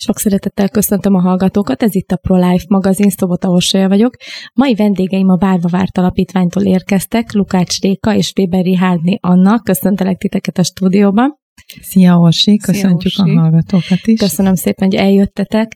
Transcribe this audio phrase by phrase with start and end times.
[0.00, 4.16] Sok szeretettel köszöntöm a hallgatókat, ez itt a ProLife magazin, Szobota Orsolya vagyok.
[4.54, 9.60] Mai vendégeim a Várva Várt Alapítványtól érkeztek, Lukács Réka és Weber Rihárdi Anna.
[9.60, 11.38] Köszöntelek titeket a stúdióban.
[11.80, 13.36] Szia Orsi, köszöntjük Szia, Orsi.
[13.36, 14.18] a hallgatókat is.
[14.18, 15.72] Köszönöm szépen, hogy eljöttetek.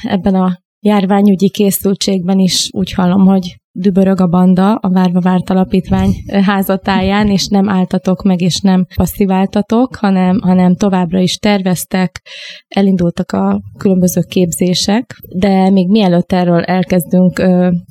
[0.00, 6.10] Ebben a járványügyi készültségben is úgy hallom, hogy dübörög a banda a Várva Várt Alapítvány
[6.44, 12.22] házatáján, és nem álltatok meg, és nem passziváltatok, hanem, hanem továbbra is terveztek,
[12.78, 17.42] elindultak a különböző képzések, de még mielőtt erről elkezdünk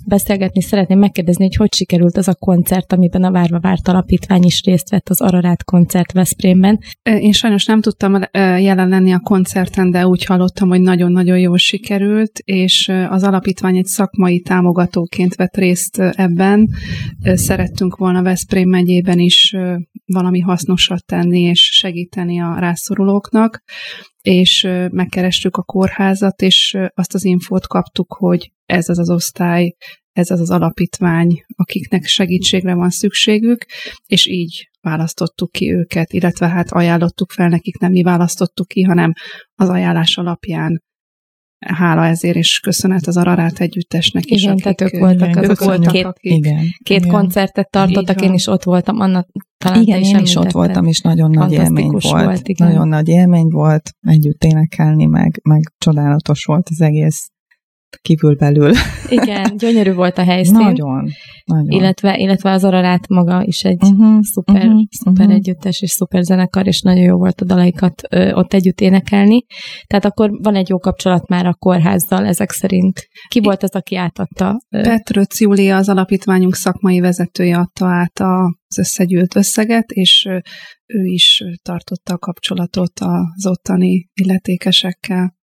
[0.07, 4.63] beszélgetni, szeretném megkérdezni, hogy hogy sikerült az a koncert, amiben a Várva Várt Alapítvány is
[4.63, 6.79] részt vett, az Ararát koncert Veszprémben.
[7.03, 12.39] Én sajnos nem tudtam jelen lenni a koncerten, de úgy hallottam, hogy nagyon-nagyon jól sikerült,
[12.43, 16.69] és az alapítvány egy szakmai támogatóként vett részt ebben.
[17.23, 19.55] Szerettünk volna Veszprém megyében is
[20.05, 23.63] valami hasznosat tenni és segíteni a rászorulóknak,
[24.27, 29.75] és megkerestük a kórházat, és azt az infót kaptuk, hogy ez az az osztály,
[30.11, 33.65] ez az az alapítvány, akiknek segítségre van szükségük,
[34.05, 39.13] és így választottuk ki őket, illetve hát ajánlottuk fel nekik, nem mi választottuk ki, hanem
[39.55, 40.83] az ajánlás alapján
[41.59, 44.43] hála ezért, és köszönet az Ararát együttesnek is.
[44.43, 47.11] Igen, tehát ők voltak azok, ők voltak, két, akik, igen, két igen.
[47.11, 49.27] koncertet tartottak, én is ott voltam, annak
[49.57, 52.25] talán Igen, én is ott voltam, és nagyon nagy élmény volt.
[52.25, 52.67] volt igen.
[52.67, 57.27] Nagyon nagy élmény volt együtt énekelni, meg, meg csodálatos volt az egész
[58.01, 58.71] kívülbelül.
[59.09, 60.53] Igen, gyönyörű volt a helyszín.
[60.53, 61.09] Nagyon,
[61.45, 61.69] nagyon.
[61.69, 65.33] Illetve, illetve az Ararát maga is egy uh-huh, szuper, uh-huh, szuper uh-huh.
[65.33, 69.45] együttes és szuper zenekar, és nagyon jó volt a dalaikat ö, ott együtt énekelni.
[69.87, 73.07] Tehát akkor van egy jó kapcsolat már a kórházzal ezek szerint.
[73.27, 74.61] Ki volt az, aki átadta?
[74.69, 80.25] Petrőc Júlia, az alapítványunk szakmai vezetője adta át az összegyűlt összeget, és
[80.85, 85.35] ő is tartotta a kapcsolatot az ottani illetékesekkel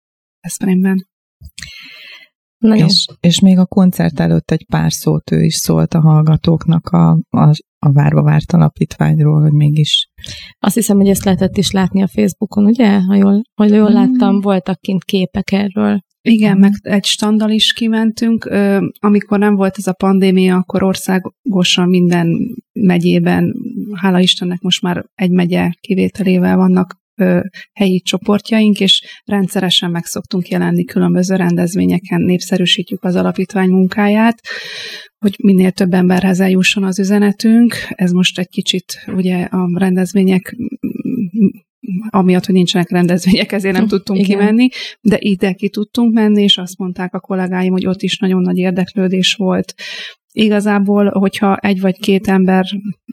[2.72, 7.18] És, és még a koncert előtt egy pár szót ő is szólt a hallgatóknak a,
[7.30, 10.08] a, a Várva Várt alapítványról, hogy mégis.
[10.58, 13.00] Azt hiszem, hogy ezt lehetett is látni a Facebookon, ugye?
[13.00, 13.94] Ha jól, ha jól hmm.
[13.94, 15.98] láttam, voltak kint képek erről.
[16.28, 18.50] Igen, meg egy standal is kimentünk.
[18.98, 23.54] Amikor nem volt ez a pandémia, akkor országosan minden megyében,
[23.94, 27.02] hála Istennek most már egy megye kivételével vannak
[27.72, 34.40] helyi csoportjaink, és rendszeresen meg szoktunk jelenni különböző rendezvényeken, népszerűsítjük az alapítvány munkáját,
[35.18, 37.74] hogy minél több emberhez eljusson az üzenetünk.
[37.88, 40.56] Ez most egy kicsit ugye a rendezvények
[42.08, 44.38] amiatt, hogy nincsenek rendezvények, ezért nem tudtunk Igen.
[44.38, 44.68] kimenni,
[45.00, 48.56] de ide ki tudtunk menni, és azt mondták a kollégáim, hogy ott is nagyon nagy
[48.56, 49.74] érdeklődés volt.
[50.32, 52.26] Igazából, hogyha egy vagy két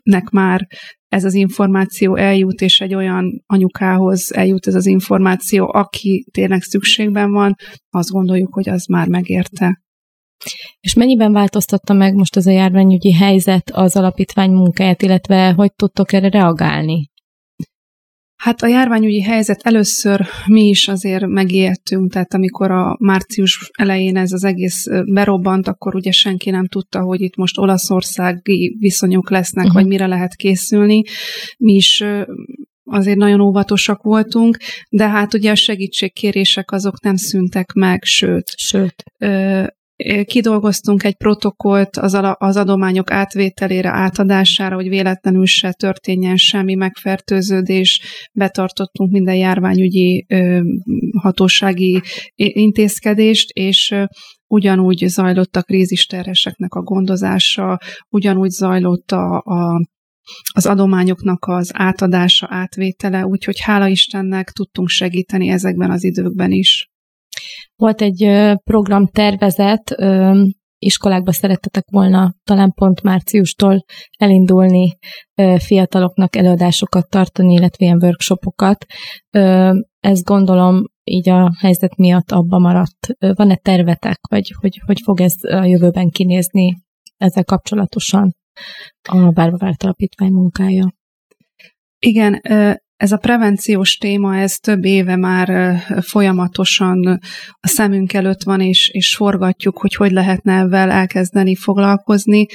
[0.04, 0.68] embernek már
[1.08, 7.32] ez az információ eljut, és egy olyan anyukához eljut ez az információ, aki tényleg szükségben
[7.32, 7.56] van,
[7.90, 9.82] azt gondoljuk, hogy az már megérte.
[10.80, 16.14] És mennyiben változtatta meg most az a járványügyi helyzet az alapítvány munkáját, illetve hogy tudtok
[16.14, 17.10] erre reagálni?
[18.42, 24.32] Hát a járványügyi helyzet először mi is azért megéltünk, tehát amikor a március elején ez
[24.32, 29.82] az egész berobbant, akkor ugye senki nem tudta, hogy itt most olaszországi viszonyok lesznek, uh-huh.
[29.82, 31.04] vagy mire lehet készülni.
[31.58, 32.04] Mi is
[32.84, 34.58] azért nagyon óvatosak voltunk,
[34.90, 38.48] de hát ugye a segítségkérések azok nem szüntek meg, sőt.
[38.58, 39.04] Sőt
[40.26, 48.02] kidolgoztunk egy protokollt az, az adományok átvételére, átadására, hogy véletlenül se történjen semmi megfertőződés,
[48.34, 50.26] betartottunk minden járványügyi
[51.22, 52.02] hatósági
[52.36, 53.96] intézkedést, és
[54.48, 57.78] ugyanúgy zajlott a krízisterheseknek a gondozása,
[58.10, 59.82] ugyanúgy zajlott a, a
[60.54, 66.91] az adományoknak az átadása, átvétele, úgyhogy hála Istennek tudtunk segíteni ezekben az időkben is.
[67.76, 68.30] Volt egy
[68.64, 69.96] program tervezet,
[70.78, 73.86] iskolákba szerettetek volna talán pont márciustól
[74.18, 74.98] elindulni
[75.58, 78.86] fiataloknak előadásokat tartani, illetve ilyen workshopokat.
[80.00, 83.08] Ez gondolom így a helyzet miatt abba maradt.
[83.18, 86.78] Van-e tervetek, vagy hogy, hogy fog ez a jövőben kinézni
[87.18, 88.36] ezzel kapcsolatosan
[89.02, 90.94] a Bárba Várt Alapítvány munkája?
[92.00, 92.42] Igen,
[93.02, 97.20] ez a prevenciós téma, ez több éve már folyamatosan
[97.60, 102.46] a szemünk előtt van, és, és forgatjuk, hogy hogy lehetne ezzel elkezdeni foglalkozni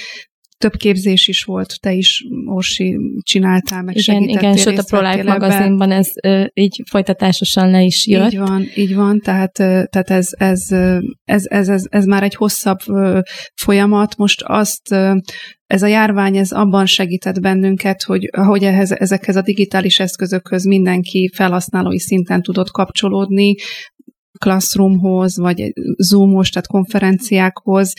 [0.58, 5.90] több képzés is volt, te is, Orsi, csináltál, meg igen, Igen, sőt a ProLife magazinban
[5.90, 8.32] ez ö, így folytatásosan le is jött.
[8.32, 10.72] Így van, így van, tehát, tehát ez, ez,
[11.24, 12.78] ez, ez, ez, ez már egy hosszabb
[13.54, 14.16] folyamat.
[14.16, 14.94] Most azt
[15.66, 21.30] ez a járvány ez abban segített bennünket, hogy, hogy ehhez, ezekhez a digitális eszközökhöz mindenki
[21.34, 23.54] felhasználói szinten tudott kapcsolódni,
[24.38, 27.92] Classroomhoz, vagy Zoomos, tehát konferenciákhoz.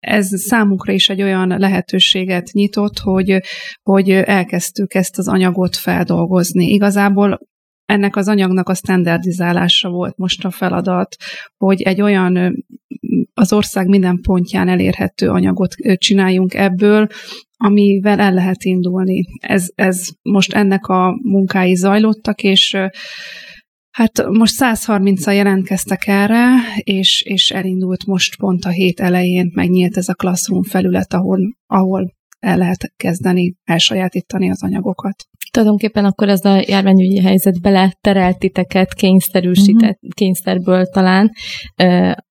[0.00, 3.40] Ez számukra is egy olyan lehetőséget nyitott, hogy,
[3.82, 6.72] hogy elkezdtük ezt az anyagot feldolgozni.
[6.72, 7.38] Igazából
[7.84, 11.16] ennek az anyagnak a standardizálása volt most a feladat,
[11.56, 12.64] hogy egy olyan
[13.34, 17.06] az ország minden pontján elérhető anyagot csináljunk ebből,
[17.56, 19.24] amivel el lehet indulni.
[19.40, 22.76] Ez, ez most ennek a munkái zajlottak, és
[23.90, 26.46] Hát most 130-al jelentkeztek erre,
[26.76, 32.18] és, és elindult most pont a hét elején, megnyílt ez a Classroom felület, ahol, ahol
[32.38, 35.24] el lehet kezdeni elsajátítani az anyagokat.
[35.50, 40.10] Tulajdonképpen akkor ez a járványügyi helyzet bele terelt titeket, kényszerűsített, uh-huh.
[40.14, 41.32] kényszerből talán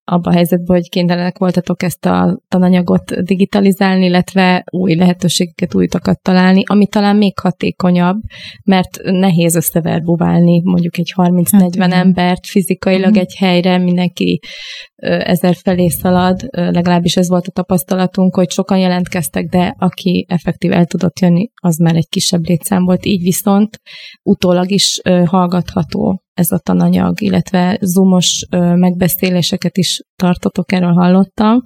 [0.09, 6.21] abba a helyzetben, hogy kénytelenek voltatok ezt a tananyagot digitalizálni, illetve új lehetőségeket, új utakat
[6.21, 8.17] találni, ami talán még hatékonyabb,
[8.63, 13.21] mert nehéz összeverbuválni mondjuk egy 30-40 hát, embert fizikailag uh-huh.
[13.21, 14.39] egy helyre, mindenki
[15.01, 20.85] ezer felé szalad, legalábbis ez volt a tapasztalatunk, hogy sokan jelentkeztek, de aki effektív el
[20.85, 23.79] tudott jönni, az már egy kisebb létszám volt, így viszont
[24.23, 28.45] utólag is hallgatható ez a tananyag, illetve zoomos
[28.75, 31.63] megbeszéléseket is tartotok, erről hallottam.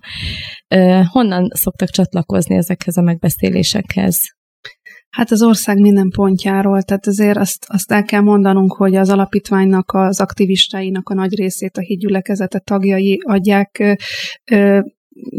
[1.11, 4.17] Honnan szoktak csatlakozni ezekhez a megbeszélésekhez?
[5.09, 9.91] Hát az ország minden pontjáról, tehát azért azt, azt el kell mondanunk, hogy az alapítványnak,
[9.91, 13.97] az aktivistáinak a nagy részét a hídgyülekezete tagjai adják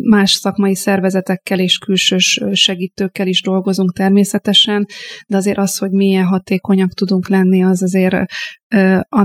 [0.08, 4.86] más szakmai szervezetekkel és külsős segítőkkel is dolgozunk természetesen,
[5.26, 8.16] de azért az, hogy milyen hatékonyak tudunk lenni, az azért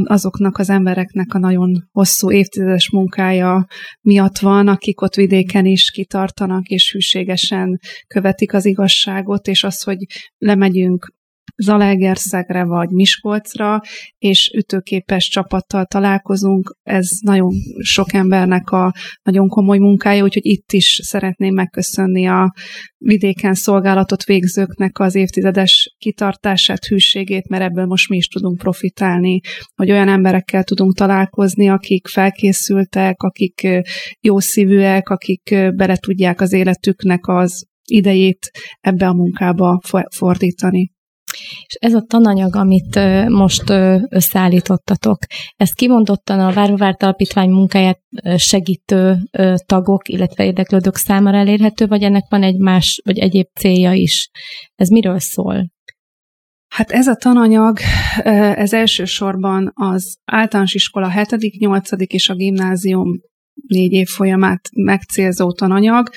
[0.04, 3.66] azoknak az embereknek a nagyon hosszú évtizedes munkája
[4.01, 9.98] miatt van, akik ott vidéken is kitartanak és hűségesen követik az igazságot, és az, hogy
[10.38, 11.18] lemegyünk
[11.61, 13.81] Zalaegerszegre vagy Miskolcra,
[14.17, 16.77] és ütőképes csapattal találkozunk.
[16.83, 22.53] Ez nagyon sok embernek a nagyon komoly munkája, úgyhogy itt is szeretném megköszönni a
[22.97, 29.39] vidéken szolgálatot végzőknek az évtizedes kitartását, hűségét, mert ebből most mi is tudunk profitálni,
[29.75, 33.67] hogy olyan emberekkel tudunk találkozni, akik felkészültek, akik
[34.19, 39.79] jó szívűek, akik bele tudják az életüknek az idejét ebbe a munkába
[40.09, 40.91] fordítani.
[41.66, 43.70] És ez a tananyag, amit most
[44.10, 45.18] összeállítottatok,
[45.56, 48.00] ez kimondottan a Várvavárt Alapítvány munkáját
[48.36, 49.18] segítő
[49.66, 54.30] tagok, illetve érdeklődők számára elérhető, vagy ennek van egy más, vagy egyéb célja is?
[54.76, 55.72] Ez miről szól?
[56.68, 57.80] Hát ez a tananyag,
[58.24, 61.90] ez elsősorban az általános iskola 7., 8.
[61.96, 63.08] és a gimnázium
[63.67, 66.09] négy év folyamát megcélzó tananyag.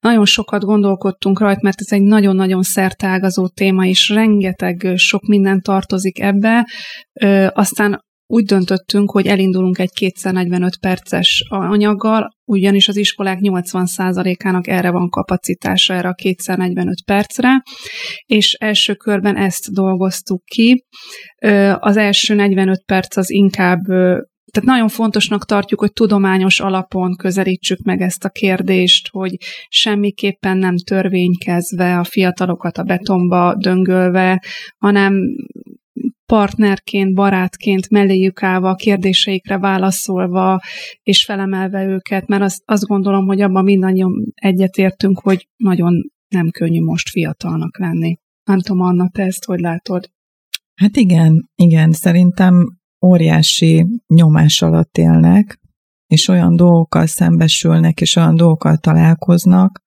[0.00, 6.20] Nagyon sokat gondolkodtunk rajta, mert ez egy nagyon-nagyon szertágazó téma, és rengeteg sok minden tartozik
[6.20, 6.66] ebbe.
[7.12, 14.90] Ö, aztán úgy döntöttünk, hogy elindulunk egy 245 perces anyaggal, ugyanis az iskolák 80%-ának erre
[14.90, 17.62] van kapacitása, erre a 245 percre,
[18.26, 20.84] és első körben ezt dolgoztuk ki.
[21.78, 23.80] Az első 45 perc az inkább
[24.54, 29.36] tehát nagyon fontosnak tartjuk, hogy tudományos alapon közelítsük meg ezt a kérdést, hogy
[29.68, 34.42] semmiképpen nem törvénykezve a fiatalokat a betonba döngölve,
[34.78, 35.14] hanem
[36.26, 40.60] partnerként, barátként melléjük állva, a kérdéseikre válaszolva,
[41.02, 46.80] és felemelve őket, mert azt, azt gondolom, hogy abban mindannyian egyetértünk, hogy nagyon nem könnyű
[46.80, 48.16] most fiatalnak lenni.
[48.44, 50.10] Nem tudom, Anna, te ezt hogy látod?
[50.74, 55.60] Hát igen, igen, szerintem óriási nyomás alatt élnek,
[56.06, 59.82] és olyan dolgokkal szembesülnek, és olyan dolgokkal találkoznak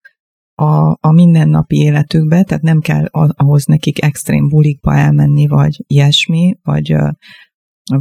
[0.61, 6.95] a, a mindennapi életükbe, tehát nem kell ahhoz nekik extrém bulikba elmenni, vagy ilyesmi, vagy,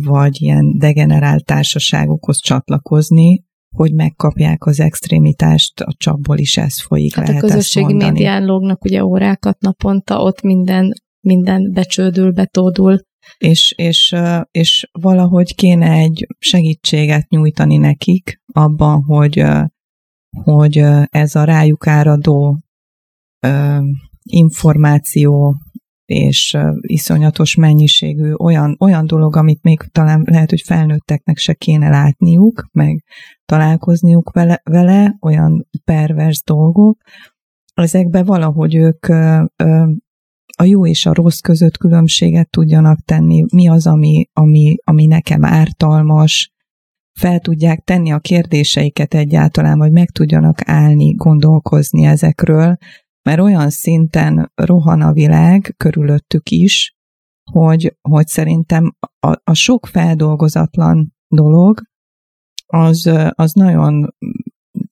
[0.04, 3.44] vagy ilyen degenerált társaságokhoz csatlakozni,
[3.76, 8.85] hogy megkapják az extrémitást, a csapból is ez folyik, hát lehet a közösségi médián lógnak
[8.85, 13.00] ugye órákat naponta, ott minden, minden becsődül, betódul
[13.38, 14.14] és, és,
[14.50, 19.45] és valahogy kéne egy segítséget nyújtani nekik abban, hogy,
[20.45, 22.59] hogy ez a rájuk áradó
[24.23, 25.56] információ
[26.04, 32.68] és iszonyatos mennyiségű olyan, olyan dolog, amit még talán lehet, hogy felnőtteknek se kéne látniuk,
[32.73, 33.04] meg
[33.45, 36.99] találkozniuk vele, vele olyan pervers dolgok,
[37.75, 39.06] ezekbe valahogy ők
[40.58, 45.44] a jó és a rossz között különbséget tudjanak tenni, mi az, ami, ami, ami nekem
[45.44, 46.54] ártalmas,
[47.18, 52.76] fel tudják tenni a kérdéseiket egyáltalán, vagy meg tudjanak állni, gondolkozni ezekről,
[53.22, 56.96] mert olyan szinten rohan a világ körülöttük is,
[57.52, 61.82] hogy, hogy szerintem a, a sok feldolgozatlan dolog,
[62.66, 64.14] az, az nagyon,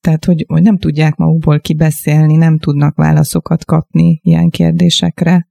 [0.01, 5.49] tehát hogy, hogy nem tudják magukból kibeszélni, nem tudnak válaszokat kapni ilyen kérdésekre,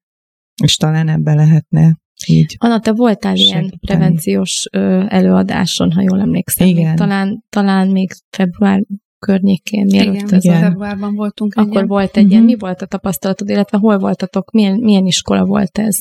[0.64, 2.56] és talán ebbe lehetne így.
[2.60, 3.66] Anna, te voltál segíteni.
[3.66, 6.68] ilyen prevenciós ö, előadáson, ha jól emlékszem.
[6.68, 6.88] Igen.
[6.88, 8.84] Még talán, talán még február
[9.20, 10.62] környékén, mielőtt igen, ez igen.
[10.62, 11.54] februárban voltunk.
[11.56, 11.88] Akkor igen.
[11.88, 12.32] volt egy uh-huh.
[12.32, 12.52] ilyen, mhm.
[12.52, 15.98] mi volt a tapasztalatod, illetve hol voltatok, milyen, milyen iskola volt ez?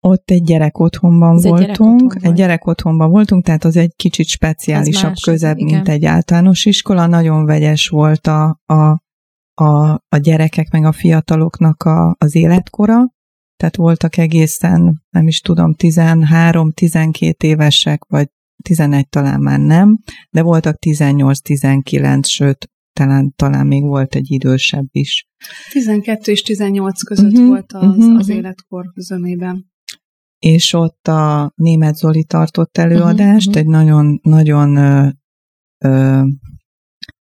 [0.00, 3.76] Ott egy gyerek otthonban ez voltunk, egy gyerek, otthon egy gyerek otthonban voltunk, tehát az
[3.76, 5.74] egy kicsit speciálisabb, más, közebb, igen.
[5.74, 7.06] mint egy általános iskola.
[7.06, 9.02] Nagyon vegyes volt a, a,
[9.60, 13.16] a, a gyerekek meg a fiataloknak a, az életkora,
[13.56, 18.28] tehát voltak egészen, nem is tudom, 13-12 évesek, vagy
[18.62, 19.98] 11 talán már nem,
[20.30, 25.28] de voltak 18-19, sőt, talán, talán még volt egy idősebb is.
[25.70, 29.66] 12 és 18 között uh-huh, volt az, uh-huh, az életkor zömében.
[30.38, 35.08] És ott a német Zoli tartott előadást, uh-huh, egy nagyon, nagyon ö,
[35.78, 36.22] ö,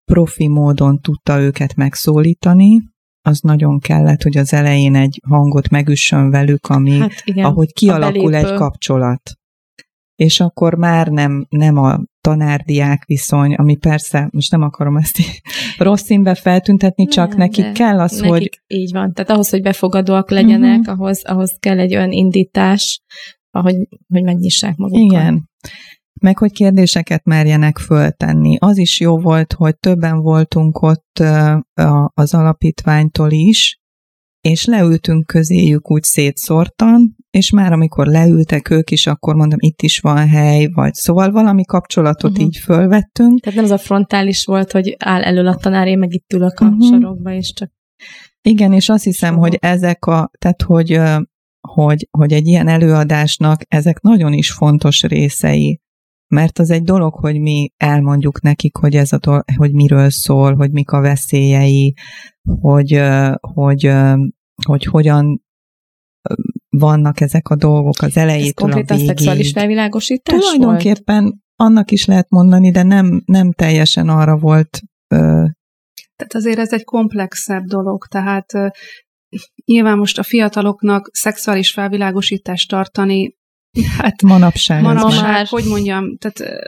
[0.05, 2.81] profi módon tudta őket megszólítani,
[3.25, 8.35] az nagyon kellett, hogy az elején egy hangot megüssön velük, ami, hát igen, ahogy kialakul
[8.35, 9.31] egy kapcsolat.
[10.15, 15.17] És akkor már nem, nem a tanárdiák viszony, ami persze, most nem akarom ezt
[15.77, 18.49] rossz színbe feltüntetni, csak nem, nekik kell az, nekik hogy...
[18.67, 20.99] Így van, tehát ahhoz, hogy befogadóak legyenek, uh-huh.
[20.99, 23.01] ahhoz, ahhoz kell egy olyan indítás,
[23.51, 23.75] ahogy,
[24.07, 25.11] hogy megnyissák magukat.
[25.11, 25.51] Igen
[26.23, 28.57] meg hogy kérdéseket merjenek föltenni.
[28.59, 31.23] Az is jó volt, hogy többen voltunk ott
[32.13, 33.81] az alapítványtól is,
[34.41, 39.99] és leültünk közéjük úgy szétszórtan, és már amikor leültek ők is, akkor mondom, itt is
[39.99, 42.45] van hely, vagy szóval valami kapcsolatot uh-huh.
[42.45, 43.39] így fölvettünk.
[43.39, 46.59] Tehát nem az a frontális volt, hogy áll elől a tanár, én meg itt ülök
[46.59, 46.89] a uh-huh.
[46.89, 47.71] sarokba, és csak...
[48.41, 50.99] Igen, és azt hiszem, hogy ezek a, tehát hogy,
[51.67, 55.81] hogy, hogy egy ilyen előadásnak ezek nagyon is fontos részei
[56.33, 60.55] mert az egy dolog, hogy mi elmondjuk nekik, hogy ez a dolog, hogy miről szól,
[60.55, 61.93] hogy mik a veszélyei,
[62.61, 63.01] hogy,
[63.39, 63.91] hogy,
[64.65, 65.43] hogy hogyan
[66.69, 69.07] vannak ezek a dolgok az elejétől Ez a végig.
[69.07, 71.35] szexuális felvilágosítás Tulajdonképpen volt?
[71.55, 74.79] annak is lehet mondani, de nem, nem teljesen arra volt.
[76.15, 78.51] Tehát azért ez egy komplexebb dolog, tehát
[79.65, 83.35] nyilván most a fiataloknak szexuális felvilágosítást tartani
[83.97, 84.81] Hát manapság.
[84.81, 86.65] Manapság, hogy mondjam, tehát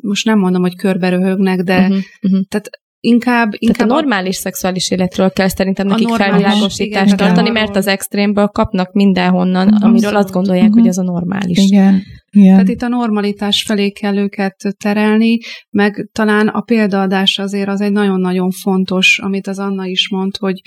[0.00, 2.42] most nem mondom, hogy körbe röhögnek, de uh-huh, uh-huh.
[2.48, 3.76] tehát inkább, inkább...
[3.76, 4.40] Tehát a normális a...
[4.40, 9.84] szexuális életről kell szerintem nekik felvilágosítást tartani, igen, mert az extrémből kapnak mindenhonnan, uh-huh.
[9.84, 10.80] amiről azt gondolják, uh-huh.
[10.80, 11.58] hogy az a normális.
[11.58, 12.02] Igen.
[12.30, 12.52] Igen.
[12.52, 15.38] Tehát itt a normalitás felé kell őket terelni,
[15.70, 20.60] meg talán a példaadás azért az egy nagyon-nagyon fontos, amit az Anna is mond, hogy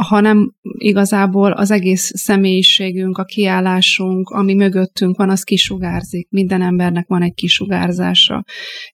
[0.00, 6.28] hanem igazából az egész személyiségünk, a kiállásunk, ami mögöttünk van, az kisugárzik.
[6.30, 8.44] Minden embernek van egy kisugárzása.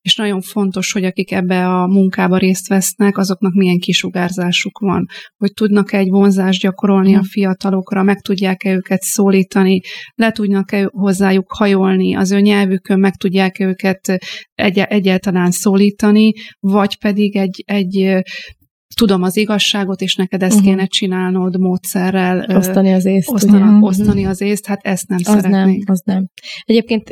[0.00, 5.06] És nagyon fontos, hogy akik ebbe a munkába részt vesznek, azoknak milyen kisugárzásuk van.
[5.36, 7.28] Hogy tudnak-e egy vonzást gyakorolni a hmm.
[7.28, 9.80] fiatalokra, meg tudják-e őket szólítani,
[10.14, 14.18] le tudnak-e hozzájuk hajolni, az ő nyelvükön meg tudják-e őket
[14.54, 18.22] egy- egyáltalán szólítani, vagy pedig egy, egy
[19.00, 20.68] tudom az igazságot, és neked ezt uh-huh.
[20.68, 22.46] kéne csinálnod módszerrel.
[22.48, 23.30] Osztani az észt.
[23.30, 23.82] Osztani, uh-huh.
[23.82, 25.84] osztani az észt, hát ezt nem az szeretnék.
[25.84, 26.26] Nem, az nem.
[26.64, 27.10] Egyébként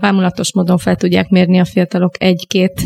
[0.00, 2.82] bámulatos módon fel tudják mérni a fiatalok egy-két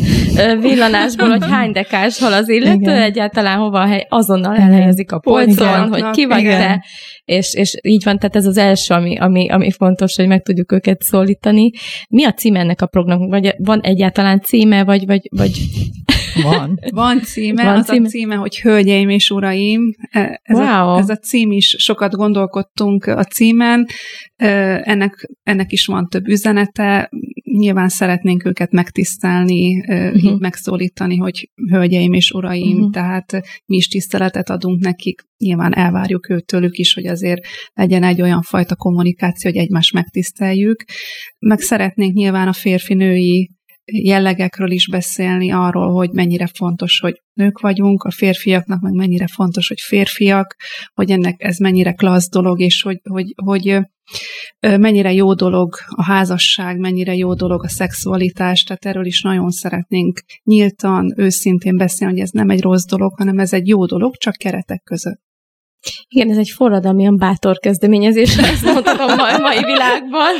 [0.60, 3.02] villanásból, hogy hány dekás hal az illető, Igen.
[3.02, 5.88] egyáltalán hova a hely, azonnal elhelyezik a polcon, Igen.
[5.88, 6.60] hogy ki vagy Igen.
[6.60, 6.84] te,
[7.24, 10.72] és, és így van, tehát ez az első, ami, ami, ami fontos, hogy meg tudjuk
[10.72, 11.70] őket szólítani.
[12.08, 13.30] Mi a címe ennek a programnak?
[13.30, 15.50] Vagy van egyáltalán címe, vagy, vagy, vagy
[16.42, 16.78] van.
[16.90, 18.06] Van címe, Van az címe?
[18.06, 19.94] a címe, hogy Hölgyeim és Uraim.
[20.10, 20.66] E, ez, wow.
[20.66, 23.86] a, ez a cím is, sokat gondolkodtunk a címen,
[24.36, 27.10] e, ennek, ennek is van több üzenete,
[27.58, 30.38] nyilván szeretnénk őket megtisztelni, uh-huh.
[30.38, 32.90] megszólítani, hogy hölgyeim és uraim, uh-huh.
[32.90, 37.40] tehát mi is tiszteletet adunk nekik, nyilván elvárjuk őtőlük is, hogy azért
[37.72, 40.84] legyen egy olyan fajta kommunikáció, hogy egymást megtiszteljük.
[41.38, 43.50] Meg szeretnénk nyilván a férfi-női
[43.84, 49.68] jellegekről is beszélni, arról, hogy mennyire fontos, hogy nők vagyunk, a férfiaknak meg mennyire fontos,
[49.68, 50.56] hogy férfiak,
[50.94, 53.78] hogy ennek ez mennyire klassz dolog, és hogy, hogy, hogy
[54.60, 60.20] mennyire jó dolog a házasság, mennyire jó dolog a szexualitás, tehát erről is nagyon szeretnénk
[60.44, 64.34] nyíltan, őszintén beszélni, hogy ez nem egy rossz dolog, hanem ez egy jó dolog, csak
[64.34, 65.20] keretek között.
[66.08, 70.32] Igen, ez egy forradalmian bátor kezdeményezés, ezt mondhatom a mai világban.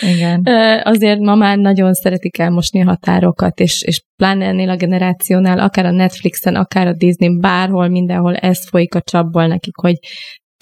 [0.00, 0.46] Igen.
[0.82, 5.86] Azért ma már nagyon szeretik elmosni a határokat, és, és pláne ennél a generációnál, akár
[5.86, 9.98] a Netflixen, akár a Disney, bárhol, mindenhol ez folyik a csapból nekik, hogy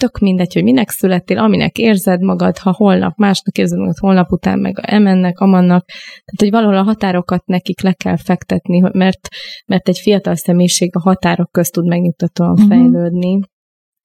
[0.03, 4.59] tök mindegy, hogy minek születtél, aminek érzed magad, ha holnap másnak érzed magad, holnap után
[4.59, 5.85] meg emennek, amannak.
[5.85, 9.27] Tehát, hogy valahol a határokat nekik le kell fektetni, mert,
[9.65, 12.67] mert egy fiatal személyiség a határok közt tud megnyugtatóan uh-huh.
[12.67, 13.39] fejlődni.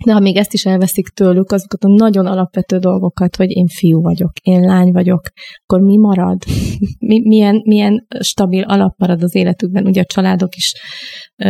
[0.04, 4.00] De ha még ezt is elveszik tőlük, azokat a nagyon alapvető dolgokat, hogy én fiú
[4.00, 5.20] vagyok, én lány vagyok,
[5.62, 6.38] akkor mi marad?
[7.08, 9.86] Mi, milyen, milyen stabil alap marad az életükben?
[9.86, 10.72] Ugye a családok is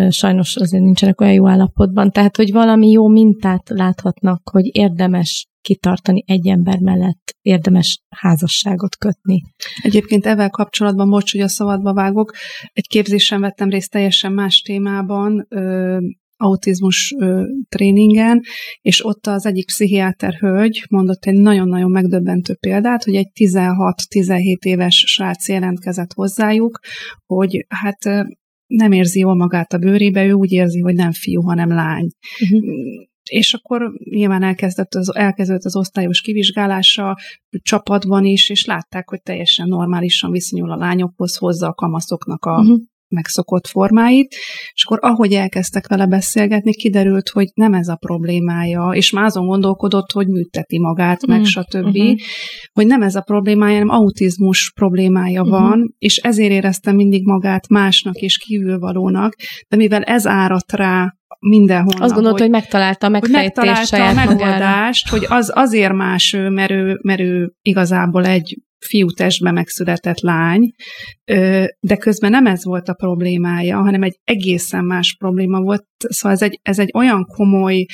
[0.09, 6.25] sajnos azért nincsenek olyan jó állapotban, tehát hogy valami jó mintát láthatnak, hogy érdemes kitartani
[6.27, 9.43] egy ember mellett, érdemes házasságot kötni.
[9.83, 12.33] Egyébként ezzel kapcsolatban, most, hogy a szabadba vágok,
[12.73, 15.47] egy képzésen vettem részt teljesen más témában,
[16.39, 17.15] autizmus
[17.69, 18.41] tréningen,
[18.81, 25.05] és ott az egyik pszichiáter hölgy mondott egy nagyon-nagyon megdöbbentő példát, hogy egy 16-17 éves
[25.07, 26.79] srác jelentkezett hozzájuk,
[27.27, 28.29] hogy hát
[28.67, 32.09] nem érzi jól magát a bőrébe, ő úgy érzi, hogy nem fiú, hanem lány.
[32.43, 32.63] Uh-huh.
[33.31, 37.17] És akkor nyilván elkezdett az, elkezdett az osztályos kivizsgálása
[37.63, 42.79] csapatban is, és látták, hogy teljesen normálisan viszonyul a lányokhoz, hozza a kamaszoknak a uh-huh
[43.09, 44.35] megszokott formáit,
[44.73, 49.47] és akkor ahogy elkezdtek vele beszélgetni, kiderült, hogy nem ez a problémája, és már azon
[49.47, 51.43] gondolkodott, hogy műteti magát, meg mm.
[51.43, 52.17] stb., uh-huh.
[52.73, 55.59] hogy nem ez a problémája, hanem autizmus problémája uh-huh.
[55.59, 59.35] van, és ezért érezte mindig magát másnak és kívülvalónak,
[59.69, 62.03] de mivel ez áradt rá mindenhol.
[62.03, 65.29] Azt gondolta, hogy, hogy megtalálta a megfejtést hogy megtalálta a megoldást, magára.
[65.29, 70.71] hogy az azért más ő, mert ő, mert ő igazából egy fiú testben megszületett lány,
[71.81, 75.85] de közben nem ez volt a problémája, hanem egy egészen más probléma volt.
[76.09, 77.85] Szóval ez egy, ez egy olyan komoly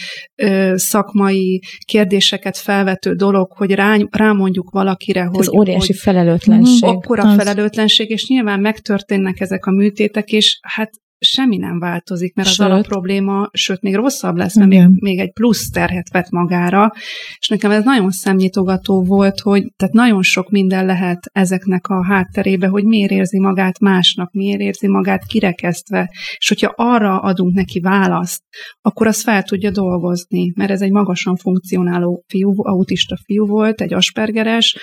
[0.75, 5.41] szakmai kérdéseket felvető dolog, hogy rá, rámondjuk valakire, hogy...
[5.41, 6.89] Ez óriási hogy felelőtlenség.
[6.89, 7.37] Akkora az...
[7.37, 10.91] felelőtlenség, és nyilván megtörténnek ezek a műtétek, és hát
[11.25, 12.59] semmi nem változik, mert sőt.
[12.59, 16.93] az alapprobléma, sőt, még rosszabb lesz, mert még, még egy plusz terhet vet magára,
[17.39, 22.67] és nekem ez nagyon szemnyitogató volt, hogy tehát nagyon sok minden lehet ezeknek a hátterébe,
[22.67, 28.43] hogy miért érzi magát másnak, miért érzi magát kirekesztve, és hogyha arra adunk neki választ,
[28.81, 33.95] akkor az fel tudja dolgozni, mert ez egy magasan funkcionáló fiú, autista fiú volt, egy
[33.95, 34.77] aspergeres,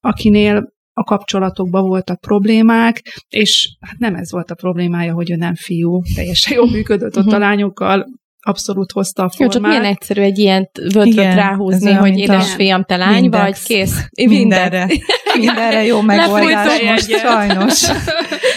[0.00, 5.54] akinél a kapcsolatokban voltak problémák, és hát nem ez volt a problémája, hogy ő nem
[5.54, 7.40] fiú, teljesen jól működött ott a mhm.
[7.40, 8.06] lányokkal,
[8.40, 9.54] abszolút hozta a formát.
[9.54, 13.42] Jó, csak milyen egyszerű egy ilyen vödröt ráhúzni, hogy édesfiam, te lány Mindex.
[13.42, 14.08] vagy, kész.
[14.26, 14.86] Mindenre.
[15.38, 17.90] Mindenre jó megoldás most, sajnos.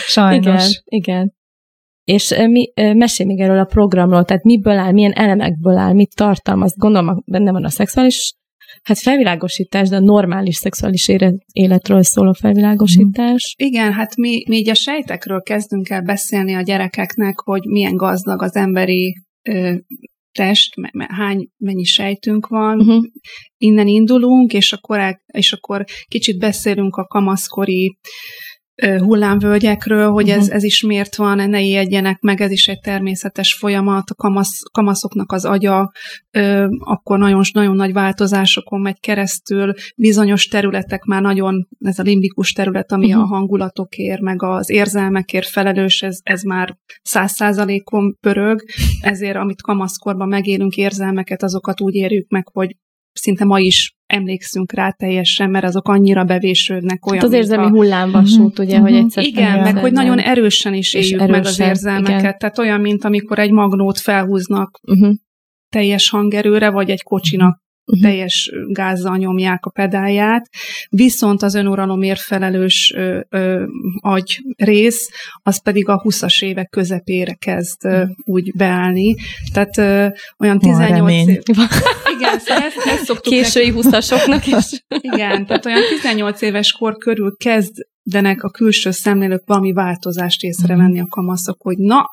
[0.07, 0.45] Sajnos.
[0.45, 1.33] Igen, igen.
[2.03, 6.73] És mi, mesélj még erről a programról, tehát miből áll, milyen elemekből áll, mit tartalmaz,
[6.77, 8.35] gondolom benne van a szexuális
[8.83, 11.11] Hát felvilágosítás, de a normális szexuális
[11.51, 13.55] életről szóló felvilágosítás.
[13.63, 13.65] Mm.
[13.65, 18.41] Igen, hát mi, mi így a sejtekről kezdünk el beszélni a gyerekeknek, hogy milyen gazdag
[18.41, 19.73] az emberi ö,
[20.31, 20.73] test,
[21.07, 23.03] hány, mennyi sejtünk van, uh-huh.
[23.57, 27.97] innen indulunk, és akkor, és akkor kicsit beszélünk a kamaszkori
[28.75, 30.55] hullámvölgyekről, hogy ez, uh-huh.
[30.55, 35.31] ez is miért van, ne ijedjenek meg, ez is egy természetes folyamat, a kamasz, kamaszoknak
[35.31, 35.91] az agya
[36.31, 42.51] ö, akkor nagyon, nagyon nagy változásokon megy keresztül, bizonyos területek már nagyon, ez a limbikus
[42.51, 43.23] terület, ami uh-huh.
[43.23, 48.63] a hangulatokért, meg az érzelmekért felelős, ez, ez már száz százalékon pörög,
[49.01, 52.75] ezért amit kamaszkorban megélünk érzelmeket, azokat úgy érjük meg, hogy
[53.13, 57.21] szinte ma is emlékszünk rá teljesen, mert azok annyira bevésődnek olyan.
[57.21, 57.69] Hát az érzelmi a...
[57.69, 58.65] hullámvasút, uh-huh.
[58.65, 58.89] ugye, uh-huh.
[58.89, 62.19] hogy egyszer Igen, meg hogy nagyon erősen is éljük erősen, meg az érzelmeket.
[62.19, 62.37] Igen.
[62.37, 65.13] Tehát olyan, mint amikor egy magnót felhúznak uh-huh.
[65.69, 68.09] teljes hangerőre, vagy egy kocsinak uh-huh.
[68.09, 70.49] teljes gázzal nyomják a pedálját,
[70.89, 73.63] viszont az önuralomért felelős ö, ö,
[73.99, 75.09] agy rész,
[75.43, 79.15] az pedig a 20-as évek közepére kezd ö, úgy beállni.
[79.53, 80.07] Tehát ö,
[80.39, 81.41] olyan 18 év...
[82.21, 83.87] Igen, szóval ezt, ezt szoktuk Késői neki...
[83.89, 84.83] 20-asoknak is.
[84.87, 91.07] Igen, tehát olyan 18 éves kor körül kezdenek a külső szemlélők valami változást észrevenni a
[91.09, 92.09] kamaszok, hogy na,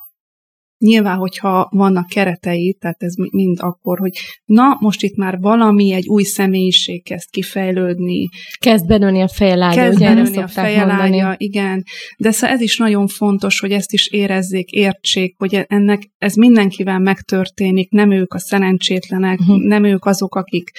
[0.78, 4.12] Nyilván, hogyha vannak keretei, tehát ez mind akkor, hogy
[4.44, 8.28] na, most itt már valami, egy új személyiség kezd kifejlődni.
[8.58, 11.84] Kezd benőni a fejelágya, kezd ugye benőni a fejelágya, igen.
[12.18, 16.98] De szóval ez is nagyon fontos, hogy ezt is érezzék, értsék, hogy ennek ez mindenkivel
[16.98, 19.62] megtörténik, nem ők a szerencsétlenek, uh-huh.
[19.62, 20.70] nem ők azok, akik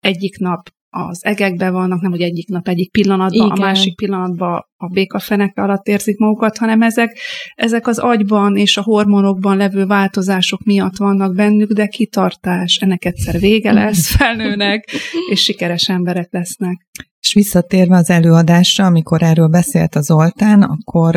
[0.00, 3.56] egyik nap az egekben vannak, nem hogy egyik nap, egyik pillanatban, Igen.
[3.56, 7.18] a másik pillanatban a békafenek alatt érzik magukat, hanem ezek,
[7.54, 13.38] ezek az agyban és a hormonokban levő változások miatt vannak bennük, de kitartás, ennek egyszer
[13.38, 14.90] vége lesz, felnőnek,
[15.30, 16.86] és sikeres emberek lesznek.
[17.20, 21.16] És visszatérve az előadásra, amikor erről beszélt az Zoltán, akkor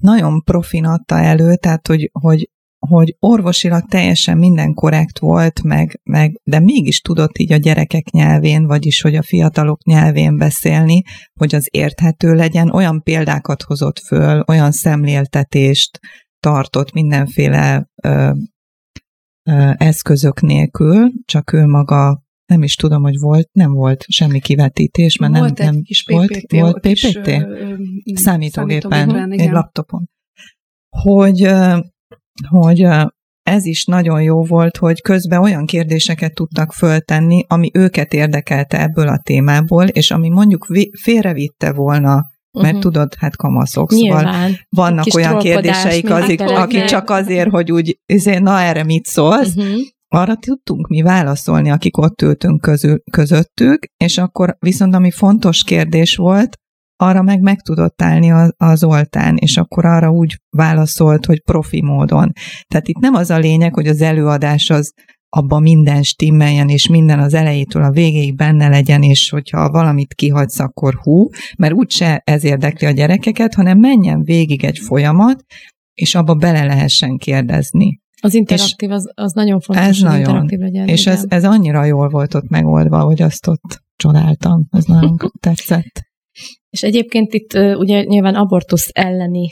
[0.00, 2.50] nagyon profin adta elő, tehát hogy, hogy
[2.88, 8.66] hogy orvosilag teljesen minden korrekt volt, meg, meg, de mégis tudott így a gyerekek nyelvén,
[8.66, 11.02] vagyis hogy a fiatalok nyelvén beszélni,
[11.40, 15.98] hogy az érthető legyen, olyan példákat hozott föl, olyan szemléltetést
[16.40, 18.30] tartott mindenféle ö,
[19.50, 25.16] ö, eszközök nélkül, csak ő maga nem is tudom, hogy volt, nem volt semmi kivetítés,
[25.16, 27.26] mert volt nem, nem kis volt, PPT, volt is, PPT?
[27.26, 30.08] Számítógépen, számítógépen, egy laptopon.
[30.88, 31.40] Hogy,
[32.48, 32.86] hogy
[33.42, 39.08] ez is nagyon jó volt, hogy közben olyan kérdéseket tudtak föltenni, ami őket érdekelte ebből
[39.08, 42.24] a témából, és ami mondjuk vi- félrevitte volna,
[42.58, 42.80] mert Mhm.
[42.80, 44.52] tudod, hát kamaszok, szóval Nyilván.
[44.68, 49.80] vannak olyan kérdéseik, azik, akik csak azért, hogy úgy, izé, na erre mit szólsz, Uh-huh.
[50.08, 56.16] arra tudtunk mi válaszolni, akik ott ültünk közül, közöttük, és akkor viszont ami fontos kérdés
[56.16, 56.56] volt,
[57.00, 61.82] arra meg meg tudott állni a- az oltán, és akkor arra úgy válaszolt, hogy profi
[61.82, 62.32] módon.
[62.68, 64.92] Tehát itt nem az a lényeg, hogy az előadás az
[65.28, 70.58] abban minden stimmeljen, és minden az elejétől a végéig benne legyen, és hogyha valamit kihagysz,
[70.58, 75.44] akkor hú, mert úgyse ez érdekli a gyerekeket, hanem menjen végig egy folyamat,
[75.94, 78.00] és abba bele lehessen kérdezni.
[78.22, 80.18] Az interaktív, az, az nagyon fontos, Ez nagyon.
[80.18, 80.88] interaktív legyen.
[80.88, 81.14] És igen.
[81.14, 84.66] ez, ez annyira jól volt ott megoldva, hogy azt ott csodáltam.
[84.70, 86.09] Ez nagyon tetszett.
[86.70, 89.48] És egyébként itt ugye nyilván abortusz elleni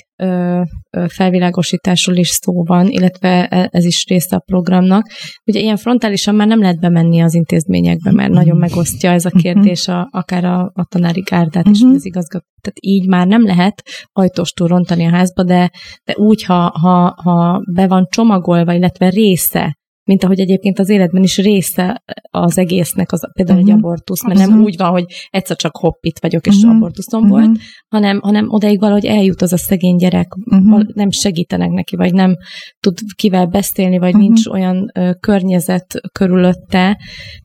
[1.08, 5.06] felvilágosításról is szó van, illetve e- ez is része a programnak.
[5.46, 9.88] Ugye ilyen frontálisan már nem lehet bemenni az intézményekbe, mert nagyon megosztja ez a kérdés
[9.88, 11.86] a, akár a, a tanári gárdát is, Mhm.
[11.88, 12.44] vagy az igazgató.
[12.60, 15.70] Tehát így már nem lehet ajtóstól rontani a házba, de,
[16.04, 19.77] de úgy, ha, ha, ha be van csomagolva, illetve része
[20.08, 23.72] mint ahogy egyébként az életben is része az egésznek, az, például uh-huh.
[23.74, 23.86] egy Mhm.
[23.86, 24.66] abortusz, mert nem Abszolút.
[24.66, 26.76] úgy van, hogy egyszer csak hopp, itt vagyok, és Mhm.
[26.76, 27.30] abortuszom Mhm.
[27.30, 32.12] volt, hanem, hanem odaig valahogy eljut az a szegény gyerek, val- nem segítenek neki, vagy
[32.12, 32.34] nem
[32.80, 34.22] tud kivel beszélni, vagy Mhm.
[34.22, 36.98] nincs olyan ö, környezet körülötte,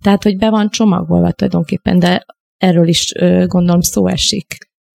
[0.04, 2.26] tehát, hogy be van csomagolva tulajdonképpen, de
[2.58, 4.56] erről is ö, gondolom szó esik.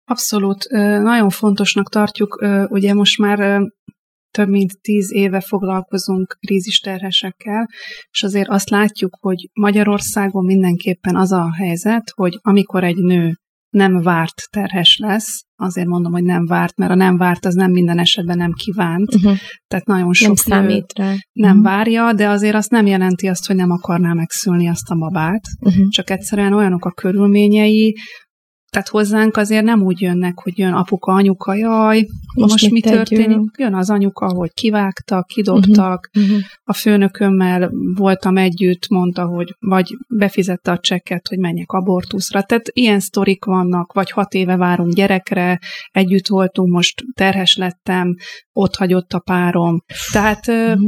[0.09, 0.65] Abszolút.
[0.69, 3.65] Ö, Nagyon fontosnak tartjuk, ö, ugye most már ö,
[4.37, 7.67] több mint tíz éve foglalkozunk krízisterhesekkel,
[8.11, 13.33] és azért azt látjuk, hogy Magyarországon mindenképpen az a helyzet, hogy amikor egy nő
[13.69, 17.71] nem várt terhes lesz, azért mondom, hogy nem várt, mert a nem várt az nem
[17.71, 19.37] minden esetben nem kívánt, Uh-huh.
[19.67, 21.13] tehát nagyon sok Nem számít rá.
[21.31, 21.63] nem Mhm.
[21.65, 25.87] várja, de azért azt nem jelenti azt, hogy nem akarná megszülni azt a babát, Uh-huh.
[25.89, 27.95] csak egyszerűen olyanok a körülményei,
[28.69, 33.07] tehát hozzánk azért nem úgy jönnek, hogy jön apuka, anyuka, jaj, most, most mi tegyünk?
[33.07, 33.49] történik?
[33.57, 36.37] Jön az anyuka, hogy kivágtak, kidobtak, Uh-huh.
[36.63, 42.43] a főnökömmel voltam együtt, mondta, hogy vagy befizette a csekket, hogy menjek abortuszra.
[42.43, 45.59] Tehát ilyen sztorik vannak, vagy hat éve várunk gyerekre,
[45.91, 48.15] együtt voltunk, most terhes lettem,
[48.53, 49.83] ott hagyott a párom.
[50.11, 50.81] Tehát Uh-huh.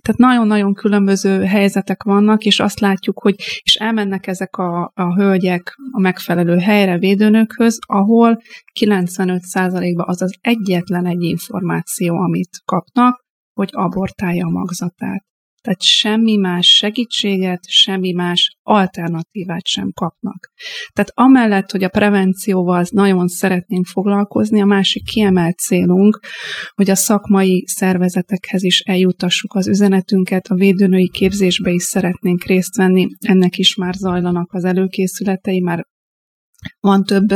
[0.00, 5.74] Tehát nagyon-nagyon különböző helyzetek vannak, és azt látjuk, hogy és elmennek ezek a, a hölgyek
[5.90, 8.42] a megfelelő helyre, védőnökhöz, ahol
[8.80, 15.24] 95%-ban az az egyetlen egy információ, amit kapnak, hogy abortálja a magzatát.
[15.62, 20.52] Tehát semmi más segítséget, semmi más alternatívát sem kapnak.
[20.92, 26.20] Tehát amellett, hogy a prevencióval nagyon szeretnénk foglalkozni, a másik kiemelt célunk,
[26.74, 33.06] hogy a szakmai szervezetekhez is eljutassuk az üzenetünket, a védőnői képzésbe is szeretnénk részt venni,
[33.20, 35.86] ennek is már zajlanak az előkészületei, már
[36.80, 37.28] van több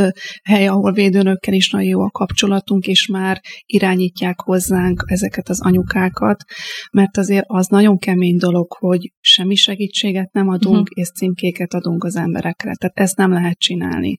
[0.43, 6.45] hely, ahol védőnökkel is nagyon jó a kapcsolatunk, és már irányítják hozzánk ezeket az anyukákat,
[6.93, 11.01] mert azért az nagyon kemény dolog, hogy semmi segítséget nem adunk, Mhm.
[11.01, 12.75] és címkéket adunk az emberekre.
[12.75, 14.19] Tehát ezt nem lehet csinálni.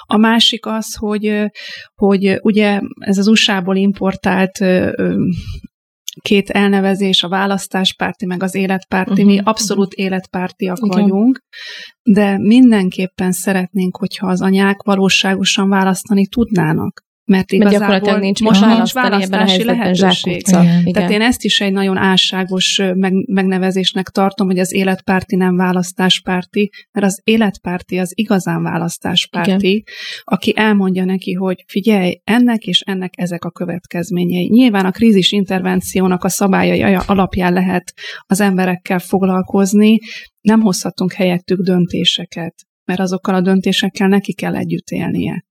[0.00, 1.44] A másik az, hogy,
[1.94, 4.58] hogy ugye ez az USA-ból importált
[6.20, 9.30] két elnevezés, a választáspárti, meg az életpárti, Mhm.
[9.30, 11.00] mi abszolút életpártiak Igen.
[11.00, 11.38] vagyunk,
[12.02, 17.03] de mindenképpen szeretnénk, hogyha az anyák valóságosan választani tudnának.
[17.26, 20.42] Mert igazából nincs most nincs választási lehetőség.
[20.48, 20.64] Igen.
[20.64, 20.92] Igen.
[20.92, 26.70] Tehát én ezt is egy nagyon álságos meg, megnevezésnek tartom, hogy az életpárti nem választáspárti,
[26.92, 29.82] mert az életpárti az igazán választáspárti, Igen.
[30.24, 34.48] aki elmondja neki, hogy figyelj, ennek és ennek ezek a következményei.
[34.48, 37.92] Nyilván a krízis intervenciónak a szabályai alapján lehet
[38.26, 39.98] az emberekkel foglalkozni,
[40.40, 45.44] nem hozhatunk helyettük döntéseket, mert azokkal a döntésekkel neki kell együtt élnie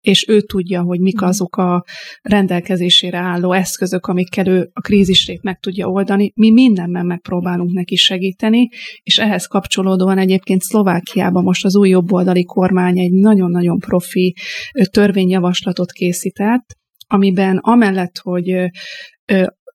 [0.00, 1.84] és ő tudja, hogy mik azok a
[2.22, 6.32] rendelkezésére álló eszközök, amikkel ő a krízisét meg tudja oldani.
[6.34, 8.68] Mi mindenben megpróbálunk neki segíteni,
[9.02, 14.34] és ehhez kapcsolódóan egyébként Szlovákiában most az új jobboldali kormány egy nagyon-nagyon profi
[14.90, 18.70] törvényjavaslatot készített, amiben amellett, hogy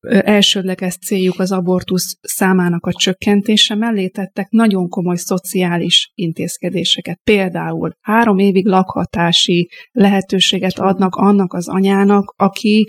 [0.10, 7.20] elsődleges céljuk az abortusz számának a csökkentése mellé tettek nagyon komoly szociális intézkedéseket.
[7.24, 12.88] Például három évig lakhatási lehetőséget adnak annak az anyának, aki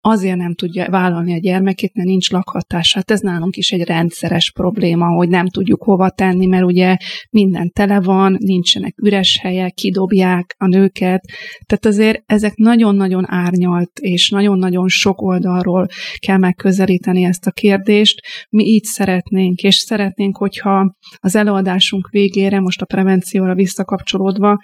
[0.00, 2.96] azért nem tudja vállalni a gyermekét, mert nincs lakhatása.
[2.96, 6.96] Hát ez nálunk is egy rendszeres probléma, hogy nem tudjuk hova tenni, mert ugye
[7.30, 11.20] minden tele van, nincsenek üres helyek, kidobják a nőket.
[11.66, 15.86] Tehát azért ezek nagyon-nagyon árnyalt, és nagyon-nagyon sok oldalról
[16.18, 18.20] kell megközelíteni ezt a kérdést.
[18.50, 24.58] Mi így szeretnénk, és szeretnénk, hogyha az előadásunk végére, most a prevencióra visszakapcsolódva,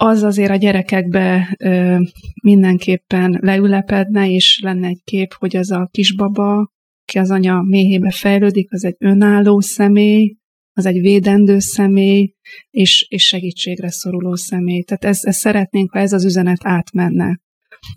[0.00, 1.96] az azért a gyerekekbe ö,
[2.42, 6.72] mindenképpen leülepedne, és lenne egy kép, hogy az a kisbaba,
[7.04, 10.36] ki az anya méhébe fejlődik, az egy önálló személy,
[10.72, 12.34] az egy védendő személy,
[12.70, 14.82] és, és segítségre szoruló személy.
[14.82, 17.40] Tehát ez, ez szeretnénk, ha ez az üzenet átmenne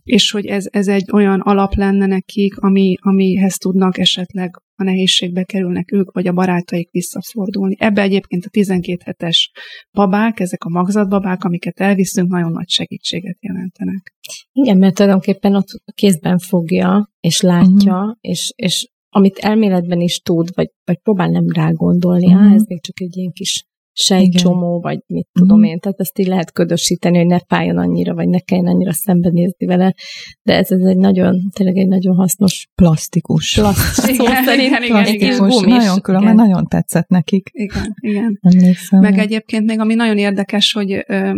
[0.04, 5.44] és hogy ez, ez egy olyan alap lenne nekik, ami, amihez tudnak esetleg, a nehézségbe
[5.44, 7.76] kerülnek ők, vagy a barátaik visszafordulni.
[7.80, 9.52] Ebbe egyébként a 12 hetes
[9.92, 14.14] babák, ezek a magzatbabák, amiket elviszünk, nagyon nagy segítséget jelentenek.
[14.52, 18.16] Igen, mert tulajdonképpen ott kézben fogja, és látja, uh-huh.
[18.22, 22.52] és, és amit elméletben is tud, vagy, vagy próbál nem rá gondolni, uh-huh.
[22.52, 25.64] á, ez még csak egy ilyen kis sejtcsomó, vagy mit tudom mm.
[25.64, 25.80] én.
[25.80, 29.96] Tehát ezt így lehet ködösíteni, hogy ne fájjon annyira, vagy ne kelljen annyira szembenézni vele.
[30.44, 33.54] De ez, ez egy nagyon, tényleg egy nagyon hasznos plastikus.
[33.54, 34.16] Plastikus.
[34.16, 35.38] Szó igen, szerint igen, igen, igen.
[35.38, 35.60] Gumis.
[35.62, 37.50] Nagyon különben nagyon tetszett nekik.
[37.52, 38.40] Igen, igen.
[38.42, 39.00] Emlékszem.
[39.00, 41.32] Meg egyébként még ami nagyon érdekes, hogy ö,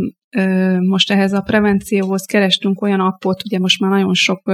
[0.79, 4.51] most ehhez a prevencióhoz kerestünk olyan appot, ugye most már nagyon sok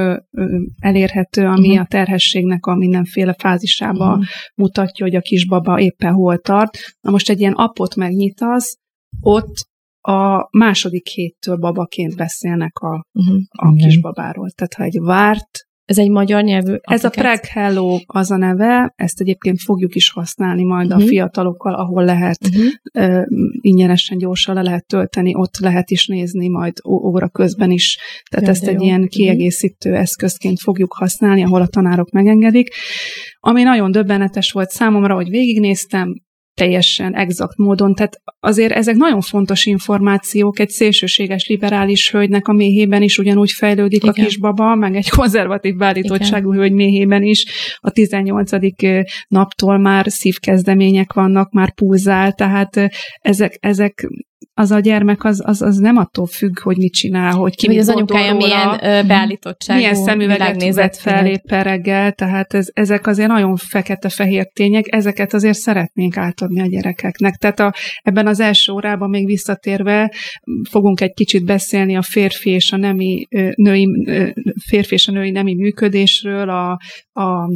[0.79, 1.81] elérhető, ami uh-huh.
[1.81, 4.23] a terhességnek a mindenféle fázisába uh-huh.
[4.55, 6.77] mutatja, hogy a kisbaba éppen hol tart.
[7.01, 8.77] Na most egy ilyen appot megnyitasz,
[9.21, 9.67] ott
[10.01, 13.41] a második héttől babaként beszélnek a, uh-huh.
[13.49, 14.49] a kisbabáról.
[14.49, 18.93] Tehát ha egy várt ez egy magyar nyelvű Ez a Preg Hello az a neve,
[18.95, 21.01] ezt egyébként fogjuk is használni majd uh-huh.
[21.01, 21.09] a mhm.
[21.09, 22.65] fiatalokkal, ahol lehet uh-huh.
[22.93, 23.25] uh,
[23.61, 27.97] ingyenesen gyorsan le lehet tölteni, ott lehet is nézni majd óra közben is.
[28.29, 28.85] Tehát ja, ezt egy jó.
[28.85, 29.09] ilyen mhm.
[29.09, 30.03] kiegészítő uh-huh.
[30.03, 32.73] eszközként fogjuk használni, ahol a tanárok megengedik.
[33.39, 36.15] Ami nagyon döbbenetes volt számomra, hogy végignéztem,
[36.59, 37.95] teljesen exakt módon.
[37.95, 44.03] Tehát azért ezek nagyon fontos információk, egy szélsőséges liberális hölgynek a méhében is ugyanúgy fejlődik
[44.03, 44.09] Igen.
[44.09, 47.45] a kisbaba, meg egy konzervatív beállítottságú hölgy méhében is
[47.77, 48.51] a 18.
[49.27, 52.89] naptól már szívkezdemények vannak, már pulzál, tehát
[53.21, 54.07] ezek, ezek
[54.53, 57.77] az a gyermek az, az, az nem attól függ, hogy mit csinál, hogy ki hogy
[57.77, 63.29] az anyukája róla, milyen beállítottságú Milyen szemüveget vett fel éppen reggel, tehát ez, ezek azért
[63.29, 67.35] nagyon fekete-fehér tények, ezeket azért szeretnénk átadni a gyerekeknek.
[67.35, 70.13] Tehát a, ebben az első órában még visszatérve
[70.69, 73.87] fogunk egy kicsit beszélni a férfi és a nemi női,
[74.67, 76.79] férfi és a női nemi működésről, a,
[77.11, 77.49] a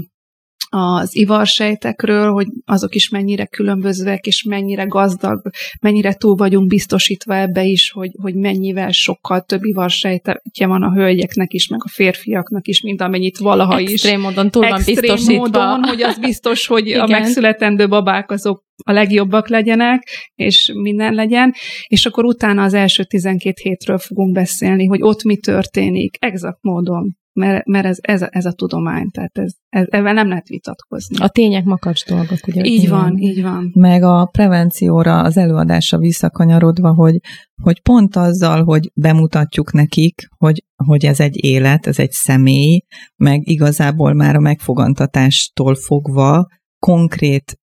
[0.75, 5.41] az ivarsejtekről, hogy azok is mennyire különbözőek, és mennyire gazdag,
[5.81, 11.53] mennyire túl vagyunk biztosítva ebbe is, hogy, hogy mennyivel sokkal több ivarsejtetje van a hölgyeknek
[11.53, 13.93] is, meg a férfiaknak is, mint amennyit valaha Extrém is.
[13.93, 15.37] Extrém módon túl van Extrém biztosítva.
[15.37, 21.53] módon, hogy az biztos, hogy a megszületendő babák azok a legjobbak legyenek, és minden legyen,
[21.87, 27.21] és akkor utána az első 12 hétről fogunk beszélni, hogy ott mi történik, exakt módon
[27.33, 31.17] mert, mert ez, ez, a, ez a tudomány, tehát ez, ez, ezzel nem lehet vitatkozni.
[31.19, 32.63] A tények makacs dolgok, ugye?
[32.63, 33.71] Így van, így van.
[33.75, 37.19] Meg a prevencióra, az előadásra visszakanyarodva, hogy,
[37.61, 42.83] hogy pont azzal, hogy bemutatjuk nekik, hogy, hogy ez egy élet, ez egy személy,
[43.15, 46.47] meg igazából már a megfogantatástól fogva
[46.79, 47.59] konkrét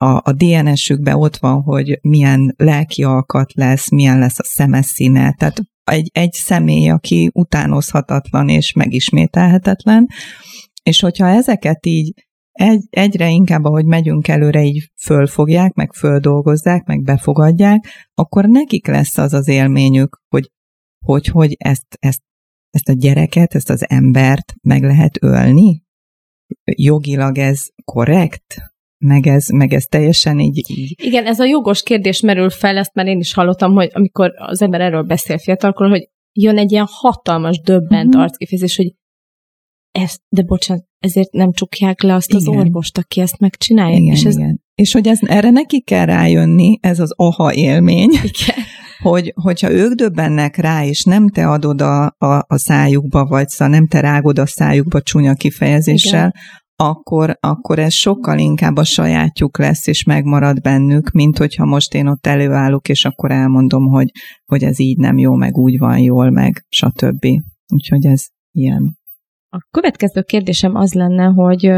[0.00, 5.62] a, a DNS-ükben ott van, hogy milyen lelki alkat lesz, milyen lesz a szemeszíne, tehát
[5.90, 10.06] egy, egy személy, aki utánozhatatlan és megismételhetetlen,
[10.82, 12.12] és hogyha ezeket így
[12.52, 19.18] egy, egyre inkább, ahogy megyünk előre, így fölfogják, meg földolgozzák, meg befogadják, akkor nekik lesz
[19.18, 20.50] az az élményük, hogy
[21.04, 22.22] hogy, hogy ezt, ezt,
[22.70, 25.82] ezt a gyereket, ezt az embert meg lehet ölni?
[26.64, 28.56] Jogilag ez korrekt?
[28.98, 30.94] Meg ez, meg ez teljesen így, így...
[31.02, 34.62] Igen, ez a jogos kérdés merül fel, ezt már én is hallottam, hogy amikor az
[34.62, 38.22] ember erről beszél fiatalkor, hogy jön egy ilyen hatalmas, döbbent uh-huh.
[38.22, 38.94] arckifejezés, hogy
[39.92, 42.40] ezt, de bocsánat, ezért nem csukják le azt igen.
[42.40, 43.96] az orvost, aki ezt megcsinálja.
[43.96, 44.36] Igen, és ez...
[44.36, 44.62] igen.
[44.74, 48.64] És hogy ez, erre neki kell rájönni, ez az aha élmény, igen.
[49.02, 53.74] hogy hogyha ők döbbennek rá, és nem te adod a, a, a szájukba, vagy szóval
[53.74, 59.58] nem te rágod a szájukba csúnya kifejezéssel, igen akkor, akkor ez sokkal inkább a sajátjuk
[59.58, 64.10] lesz, és megmarad bennük, mint hogyha most én ott előállok, és akkor elmondom, hogy,
[64.44, 67.26] hogy ez így nem jó, meg úgy van jól, meg stb.
[67.72, 68.96] Úgyhogy ez ilyen.
[69.48, 71.70] A következő kérdésem az lenne, hogy,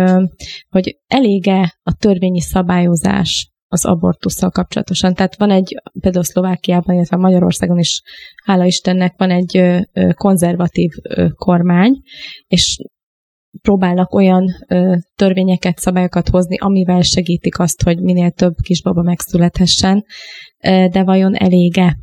[0.68, 5.14] hogy elége a törvényi szabályozás az abortussal kapcsolatosan.
[5.14, 8.02] Tehát van egy, például Szlovákiában, illetve Magyarországon is,
[8.44, 9.82] hála Istennek, van egy
[10.14, 10.90] konzervatív
[11.34, 12.00] kormány,
[12.46, 12.78] és
[13.62, 20.04] próbálnak olyan ö, törvényeket, szabályokat hozni, amivel segítik azt, hogy minél több kisbaba megszülethessen,
[20.64, 21.98] ö, de vajon elége?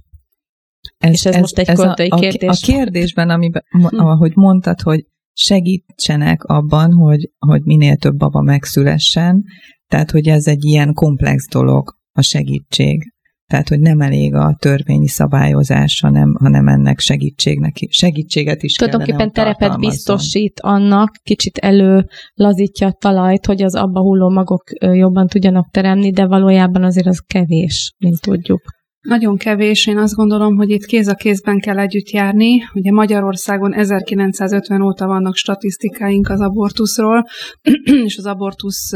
[0.98, 2.50] Ez, És ez, ez most egy ez költői a, kérdés.
[2.50, 3.86] A, a kérdésben, amiben, hm.
[3.86, 9.44] ahogy mondtad, hogy segítsenek abban, hogy, hogy minél több baba megszülessen,
[9.88, 13.14] tehát, hogy ez egy ilyen komplex dolog, a segítség.
[13.48, 19.80] Tehát, hogy nem elég a törvényi szabályozás, hanem, hanem ennek segítségnek, segítséget is Tulajdonképpen terepet
[19.80, 26.12] biztosít annak, kicsit elő lazítja a talajt, hogy az abba hulló magok jobban tudjanak teremni,
[26.12, 28.62] de valójában azért az kevés, mint tudjuk.
[29.02, 32.62] Nagyon kevés, én azt gondolom, hogy itt kéz a kézben kell együtt járni.
[32.74, 37.26] Ugye Magyarországon 1950 óta vannak statisztikáink az abortuszról,
[38.06, 38.90] és az abortusz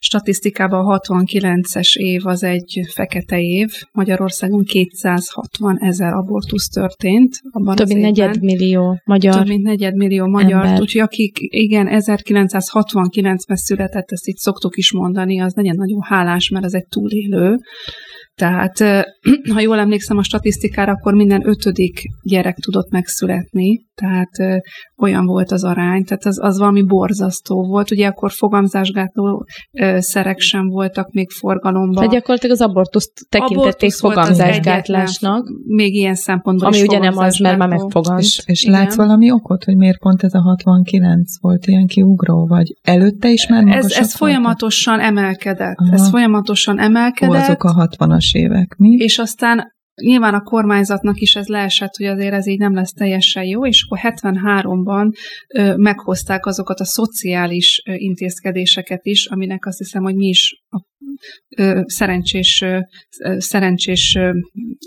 [0.00, 3.72] statisztikában a 69-es év az egy fekete év.
[3.92, 7.40] Magyarországon 260 ezer abortusz történt.
[7.50, 10.80] Abban Több mint negyed millió magyar Több mint negyed millió magyar.
[10.80, 16.64] Úgyhogy akik igen, 1969-ben született, ezt itt szoktuk is mondani, az legyen nagyon hálás, mert
[16.64, 17.56] ez egy túlélő.
[18.38, 18.78] Tehát,
[19.54, 24.62] ha jól emlékszem a statisztikára, akkor minden ötödik gyerek tudott megszületni, tehát
[24.96, 27.90] olyan volt az arány, tehát az, az valami borzasztó volt.
[27.90, 29.46] Ugye akkor fogamzásgátló
[29.96, 31.94] szerek sem voltak még forgalomban.
[31.94, 35.46] Tehát gyakorlatilag az abortuszt tekintették fogamzásgátlásnak.
[35.66, 38.20] Még ilyen szempontból Ami ugye nem az, mert már megfogant.
[38.20, 42.74] És, és látsz valami okot, hogy miért pont ez a 69 volt ilyen kiugró, vagy
[42.82, 45.76] előtte is már Ez, ez folyamatosan emelkedett.
[45.76, 45.92] Aha.
[45.92, 47.34] Ez folyamatosan emelkedett.
[47.34, 48.96] Ó, azok a 60-as évek, mi?
[48.96, 53.44] És aztán Nyilván a kormányzatnak is ez leesett, hogy azért ez így nem lesz teljesen
[53.44, 55.12] jó, és akkor 73-ban
[55.54, 60.80] ö, meghozták azokat a szociális ö, intézkedéseket is, aminek azt hiszem, hogy mi is a
[61.84, 62.64] szerencsés,
[63.36, 64.18] szerencsés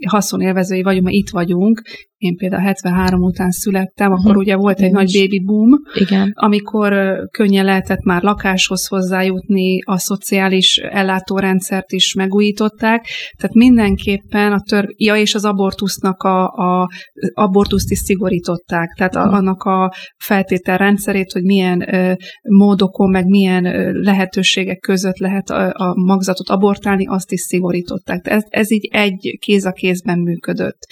[0.08, 1.82] haszonélvezői vagyunk, mert itt vagyunk,
[2.22, 4.42] én például 73 után születtem, akkor uh-huh.
[4.42, 6.32] ugye volt egy nagy baby boom, Igen.
[6.36, 14.86] amikor könnyen lehetett már lakáshoz hozzájutni, a szociális ellátórendszert is megújították, tehát mindenképpen a tör,
[14.96, 16.90] ja, és az abortusznak a, a
[17.34, 23.92] abortuszt is szigorították, tehát a, annak a feltételrendszerét, hogy milyen ö, módokon, meg milyen ö,
[24.02, 28.28] lehetőségek között lehet a, a magzatot abortálni, azt is szigorították.
[28.28, 30.88] Ez, ez így egy kéz a kézben működött.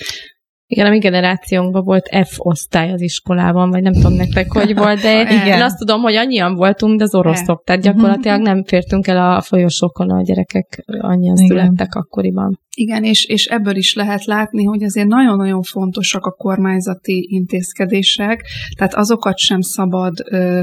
[0.72, 5.02] Igen, a mi generációnkban volt F osztály az iskolában, vagy nem tudom nektek, hogy volt,
[5.02, 5.46] de Igen.
[5.46, 9.42] én azt tudom, hogy annyian voltunk, de az oroszok, tehát gyakorlatilag nem fértünk el a
[9.42, 11.48] folyosókon, a gyerekek annyian Igen.
[11.48, 12.60] születtek akkoriban.
[12.76, 18.44] Igen, és, és ebből is lehet látni, hogy azért nagyon-nagyon fontosak a kormányzati intézkedések,
[18.78, 20.62] tehát azokat sem szabad ö,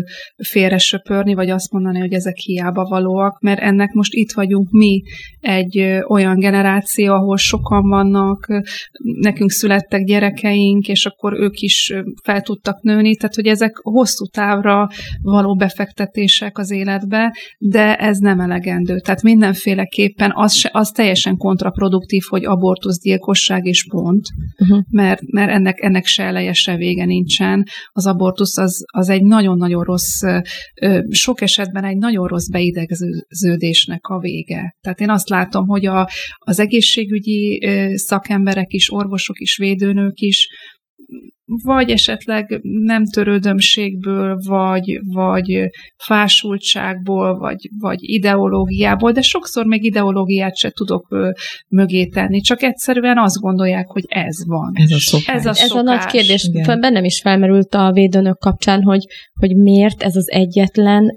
[0.49, 5.03] félresöpörni, vagy azt mondani, hogy ezek hiába valóak, mert ennek most itt vagyunk mi
[5.41, 8.59] egy ö, olyan generáció, ahol sokan vannak, ö,
[9.21, 14.25] nekünk születtek gyerekeink, és akkor ők is ö, fel tudtak nőni, tehát hogy ezek hosszú
[14.25, 14.89] távra
[15.23, 18.99] való befektetések az életbe, de ez nem elegendő.
[18.99, 24.27] Tehát mindenféleképpen az, se, az teljesen kontraproduktív konstruktív, hogy abortusz, gyilkosság és pont,
[24.59, 24.85] uh-huh.
[24.91, 27.65] mert, mert ennek, ennek se eleje, se vége nincsen.
[27.93, 30.21] Az abortusz az, az egy nagyon-nagyon rossz,
[31.11, 34.77] sok esetben egy nagyon rossz beidegződésnek a vége.
[34.81, 40.49] Tehát én azt látom, hogy a, az egészségügyi szakemberek is, orvosok is, védőnők is
[41.47, 50.71] vagy esetleg nem törődömségből, vagy, vagy fásultságból, vagy, vagy ideológiából, de sokszor még ideológiát se
[50.71, 51.17] tudok
[51.69, 54.73] mögé tenni, csak egyszerűen azt gondolják, hogy ez van.
[54.75, 55.35] Ez a szokás.
[55.35, 56.49] Ez a, ez a nagy kérdés.
[56.53, 56.81] Igen.
[56.81, 59.05] Bennem is felmerült a védőnök kapcsán, hogy,
[59.41, 61.15] hogy miért ez az egyetlen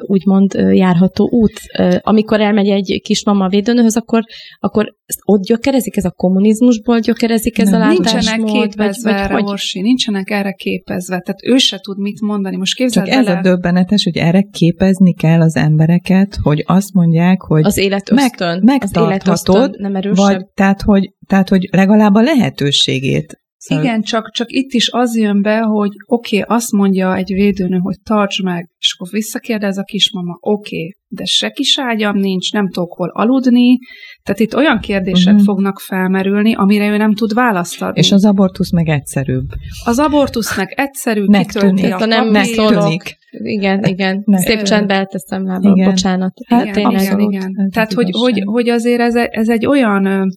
[0.00, 1.60] úgymond járható út.
[2.00, 4.22] Amikor elmegy egy kismama a védőnőhöz, akkor,
[4.58, 8.44] akkor ott gyökerezik ez a kommunizmusból, gyökerezik ez nem, a látásmód?
[8.44, 11.20] Nincsenek képezve vagy, vagy, vagy, orvosi, nincsenek erre képezve.
[11.20, 12.56] Tehát ő se tud mit mondani.
[12.56, 17.40] Most képzeld Csak ez a döbbenetes, hogy erre képezni kell az embereket, hogy azt mondják,
[17.40, 20.26] hogy az élet ösztön, meg, megtarthatod, nem erősebb.
[20.26, 23.84] Vagy, tehát, hogy, tehát, hogy legalább a lehetőségét Szóval...
[23.84, 27.78] Igen, csak, csak itt is az jön be, hogy oké, okay, azt mondja egy védőnő,
[27.78, 32.52] hogy tarts meg, és akkor visszakérdez a kismama, oké, okay, de se kis ágyam nincs,
[32.52, 33.78] nem tudok hol aludni,
[34.22, 35.46] tehát itt olyan kérdések uh-huh.
[35.46, 37.98] fognak felmerülni, amire ő nem tud választ adni.
[37.98, 39.48] És az abortusz meg egyszerűbb.
[39.84, 43.16] Az abortusz meg egyszerű, kitölti a nem tűnik.
[43.30, 44.22] Igen, igen.
[44.24, 45.90] Ne, Szép csendbe elteszem lába, igen.
[45.90, 46.32] bocsánat.
[46.36, 47.70] Igen, hát igen, igen, igen.
[47.72, 50.28] Tehát, hogy, hogy, hogy azért ez, ez egy olyan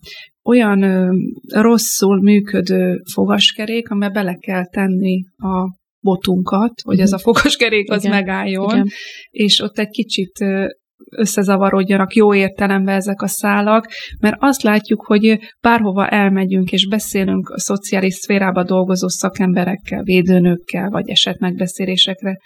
[0.43, 1.11] olyan ö,
[1.47, 8.15] rosszul működő fogaskerék, amiben bele kell tenni a botunkat, hogy ez a fokoskerék az Igen.
[8.15, 8.87] megálljon, Igen.
[9.29, 10.45] és ott egy kicsit
[11.09, 13.87] összezavarodjanak jó értelemben ezek a szálak,
[14.19, 21.09] mert azt látjuk, hogy bárhova elmegyünk és beszélünk a szociális szférába dolgozó szakemberekkel, védőnőkkel, vagy
[21.09, 22.37] esetmegbeszélésekre,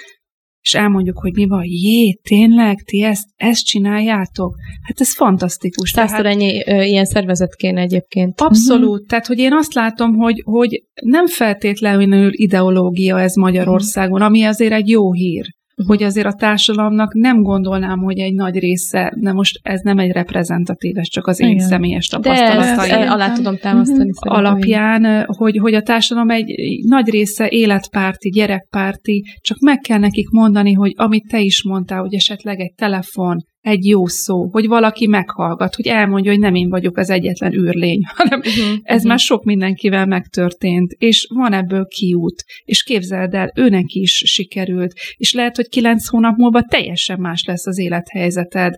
[0.65, 4.55] és elmondjuk, hogy mi van, jé, tényleg, ti ezt, ezt csináljátok?
[4.81, 5.89] Hát ez fantasztikus.
[5.89, 8.41] Százszor Tehát- ennyi ö, ilyen szervezet kéne egyébként.
[8.41, 8.89] Abszolút.
[8.89, 9.05] Mm-hmm.
[9.07, 14.89] Tehát, hogy én azt látom, hogy, hogy nem feltétlenül ideológia ez Magyarországon, ami azért egy
[14.89, 15.45] jó hír.
[15.85, 20.11] Hogy azért a társadalomnak nem gondolnám, hogy egy nagy része, de most ez nem egy
[20.11, 21.67] reprezentatív, ez csak az én Igen.
[21.67, 23.97] személyes De tapasztalataim ö, alá tudom támasztani.
[23.97, 24.33] szerintem.
[24.33, 26.53] alapján, hogy, hogy a társadalom egy
[26.87, 32.13] nagy része életpárti, gyerekpárti, csak meg kell nekik mondani, hogy amit te is mondtál, hogy
[32.13, 36.97] esetleg egy telefon, egy jó szó, hogy valaki meghallgat, hogy elmondja, hogy nem én vagyok
[36.97, 42.83] az egyetlen űrlény, hanem Uh-huh, ez már sok mindenkivel megtörtént, és van ebből kiút, és
[42.83, 47.77] képzeld el, őnek is sikerült, és lehet, hogy kilenc hónap múlva teljesen más lesz az
[47.77, 48.75] élethelyzeted.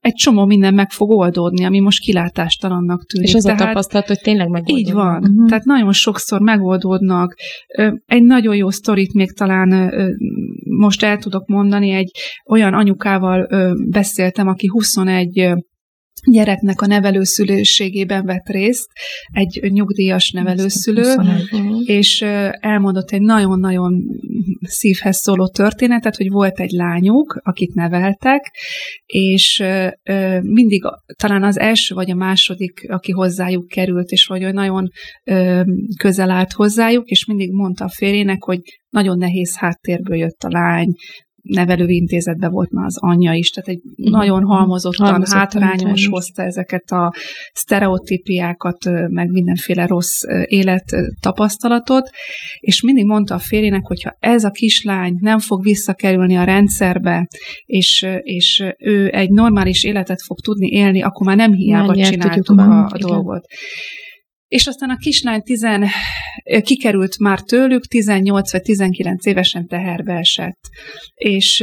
[0.00, 3.28] Egy csomó minden meg fog oldódni, ami most kilátástalannak tűnik.
[3.28, 4.78] És az a Tehát- tapasztalat, hogy tényleg megoldódott.
[4.86, 5.16] így van.
[5.22, 5.48] Uh-huh.
[5.48, 7.34] Tehát nagyon sokszor megoldódnak.
[8.06, 9.92] Egy nagyon jó sztorit még talán
[10.78, 11.90] most el tudok mondani.
[11.90, 12.10] Egy
[12.50, 13.48] olyan anyukával
[13.90, 15.54] beszéltem, aki 21 ö,
[16.30, 18.88] gyereknek a nevelőszülőségében vett részt,
[19.32, 21.88] egy nyugdíjas nevelőszülő, 21.
[21.88, 22.22] És
[22.60, 24.02] elmondott egy nagyon-nagyon
[24.60, 28.54] szívhez szóló történetet, hogy volt egy lányuk, akit neveltek,
[29.06, 29.64] és
[30.40, 30.82] mindig
[31.16, 34.88] talán az első vagy a második, aki hozzájuk került, és vagy nagyon
[35.98, 40.92] közel állt hozzájuk, és mindig mondta a férjének, hogy nagyon nehéz háttérből jött a lány,
[41.42, 44.10] nevelőintézetbe volt már az anyja is, tehát egy Mhm.
[44.10, 47.12] nagyon halmozottan, Halmozottan hátrányos hozta ezeket a
[47.52, 52.10] sztereotípiákat, meg mindenféle rossz ö, élet ö, tapasztalatot,
[52.60, 57.28] és mindig mondta a férjének, hogy ha ez a kislány nem fog visszakerülni a rendszerbe,
[57.66, 62.58] és, és ő egy normális életet fog tudni élni, akkor már nem hiába nyertük csináltuk
[62.58, 63.08] a- a, a igen.
[64.50, 65.86] És aztán a kislány tizen,
[66.62, 70.60] kikerült már tőlük, 18 vagy 19 évesen teherbe esett.
[71.14, 71.62] És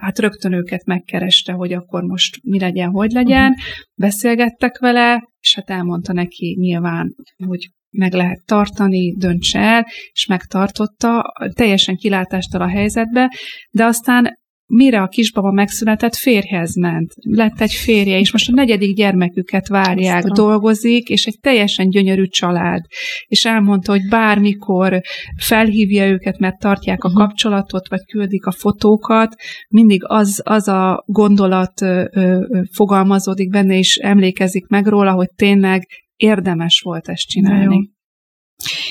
[0.00, 3.54] hát rögtön őket megkereste, hogy akkor most mi legyen, hogy legyen.
[3.94, 7.14] Beszélgettek vele, és hát elmondta neki nyilván,
[7.46, 13.30] hogy meg lehet tartani, döntse el, és megtartotta, teljesen kilátástal a helyzetbe,
[13.70, 14.38] de aztán
[14.70, 17.12] mire a kisbaba megszületett, férjhez ment.
[17.16, 20.32] Lett egy férje, és most a negyedik gyermeküket várják, Aztán.
[20.34, 22.84] dolgozik, és egy teljesen gyönyörű család.
[23.26, 25.00] És elmondta, hogy bármikor
[25.36, 27.24] felhívja őket, mert tartják a Uh-huh.
[27.26, 29.34] kapcsolatot, vagy küldik a fotókat,
[29.68, 32.40] mindig az, az a gondolat ö, ö,
[32.72, 37.90] fogalmazódik benne, és emlékezik meg róla, hogy tényleg érdemes volt ezt csinálni.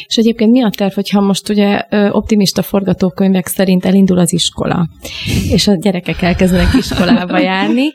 [0.06, 4.90] És egyébként mi a terv, hogyha most ugye optimista forgatókönyvek szerint elindul az iskola,
[5.50, 7.88] és a gyerekek elkezdenek iskolába járni,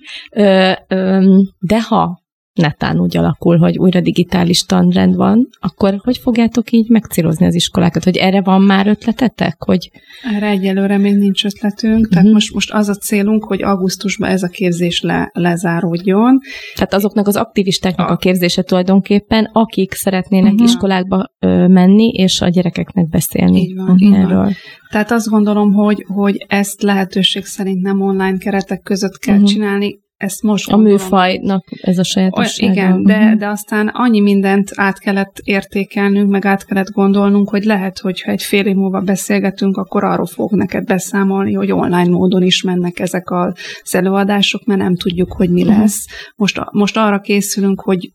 [1.58, 2.23] de ha
[2.54, 8.04] netán úgy alakul, hogy újra digitális tanrend van, akkor hogy fogjátok így megcélozni az iskolákat?
[8.04, 9.62] Hogy erre van már ötletetek?
[9.62, 9.90] Hogy
[10.34, 12.32] Erre egyelőre még nincs ötletünk, tehát Mhm.
[12.32, 16.38] most, most az a célunk, hogy augusztusban ez a képzés le, lezáródjon.
[16.74, 20.62] tehát azoknak az aktivistáknak A- a képzése tulajdonképpen, akik szeretnének Mhm.
[20.62, 24.20] iskolákba ö, menni, és a gyerekeknek beszélni Így van, így van.
[24.20, 24.52] erről.
[24.90, 29.42] Tehát azt gondolom, hogy, hogy ezt lehetőség szerint nem online keretek között kell Mhm.
[29.44, 29.58] uh-huh.
[29.58, 30.96] csinálni, ezt most A gondolom.
[30.98, 32.72] műfajnak ez a sajátossága.
[32.72, 33.38] igen, de, Mhm.
[33.38, 38.30] de aztán annyi mindent át kellett értékelnünk, meg át kellett gondolnunk, hogy lehet, hogy ha
[38.30, 42.98] egy fél év múlva beszélgetünk, akkor arról fog neked beszámolni, hogy online módon is mennek
[42.98, 45.78] ezek az előadások, mert nem tudjuk, hogy mi Mhm.
[45.80, 46.06] lesz.
[46.36, 48.12] Most, most arra készülünk, hogy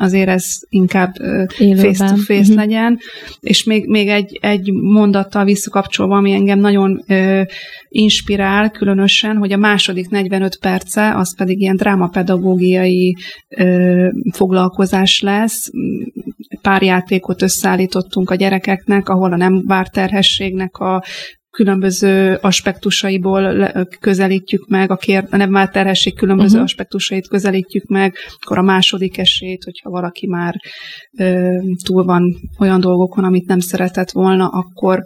[0.00, 1.14] azért ez inkább
[1.56, 2.56] face-to-face Mhm.
[2.56, 2.98] legyen,
[3.40, 7.42] és még, még egy, egy mondattal visszakapcsolva, ami engem nagyon ö,
[7.88, 13.16] inspirál különösen, hogy a második 45 perce, az pedig ilyen drámapedagógiai
[13.48, 15.70] ö, foglalkozás lesz.
[16.62, 21.02] Pár játékot összeállítottunk a gyerekeknek, ahol a nem várt terhességnek a
[21.60, 26.62] különböző aspektusaiból közelítjük meg, a, kér, a nem várt terhesség különböző uh-huh.
[26.62, 30.54] aspektusait közelítjük meg, akkor a második esélyt, hogyha valaki már
[31.18, 35.02] ö, túl van olyan dolgokon, amit nem szeretett volna, akkor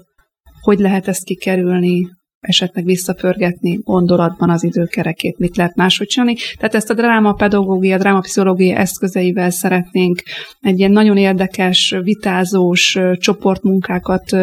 [0.61, 2.09] hogy lehet ezt kikerülni,
[2.47, 6.37] esetleg visszapörgetni gondolatban az időkerekét, mit lehet máshogy csinálni.
[6.59, 10.23] Tehát ezt a drámapedagógia, drámapszichológia eszközeivel szeretnénk
[10.61, 14.37] egy ilyen nagyon érdekes, vitázós csoportmunkákat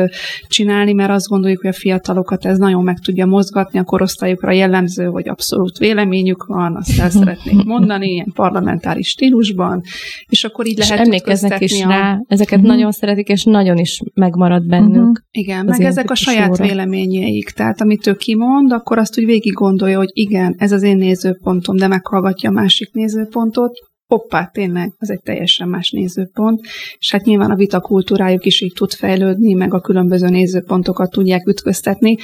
[0.47, 5.05] csinálni, mert azt gondoljuk, hogy a fiatalokat ez nagyon meg tudja mozgatni, a korosztályukra jellemző,
[5.05, 9.81] hogy abszolút véleményük van, azt el szeretnék mondani, ilyen parlamentáris stílusban,
[10.29, 11.87] és akkor így és lehet emlékeznek is a...
[11.87, 12.73] rá, ezeket uh-huh.
[12.73, 14.95] nagyon szeretik, és nagyon is megmarad bennük.
[14.95, 15.15] Uh-huh.
[15.31, 16.65] Igen, meg ezek a saját óra.
[16.65, 20.97] véleményeik, tehát amit ő kimond, akkor azt úgy végig gondolja, hogy igen, ez az én
[20.97, 23.71] nézőpontom, de meghallgatja a másik nézőpontot,
[24.07, 26.59] hoppá, tényleg, az egy teljesen más nézőpont,
[26.99, 32.17] és hát nyilván a vitakultúrájuk is így tud fejlődni, meg a különböző nézőpontokat tudják ütköztetni.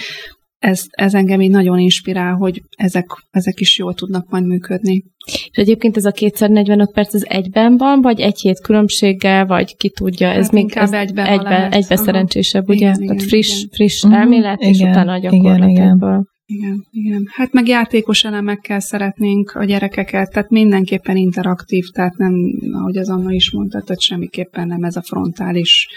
[0.59, 5.03] Ez, ez engem így nagyon inspirál, hogy ezek, ezek is jól tudnak majd működni.
[5.25, 9.75] És egyébként ez a kétszer 45 perc az egyben van, vagy egy hét különbséggel, vagy
[9.75, 12.93] ki tudja, ez hát még ez egyben, egyben, egyben szerencsésebb, ugye?
[12.93, 13.69] Igen, Tehát friss, igen.
[13.71, 14.19] friss uh-huh.
[14.19, 17.27] elmélet, és igen, utána a gyakorlat igen, igen.
[17.31, 22.33] Hát meg játékos elemekkel szeretnénk a gyerekeket, tehát mindenképpen interaktív, tehát nem,
[22.71, 25.87] ahogy az Anna is mondta, tehát semmiképpen nem ez a frontális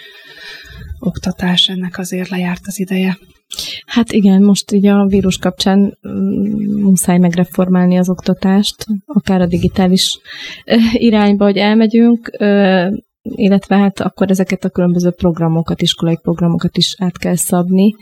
[0.99, 3.17] oktatás, ennek azért lejárt az ideje.
[3.85, 10.19] Hát igen, most ugye a vírus kapcsán mm, muszáj megreformálni az oktatást, akár a digitális
[10.93, 12.31] irányba, hogy elmegyünk,
[13.21, 17.95] illetve hát akkor ezeket a különböző programokat, iskolai programokat is át kell szabni.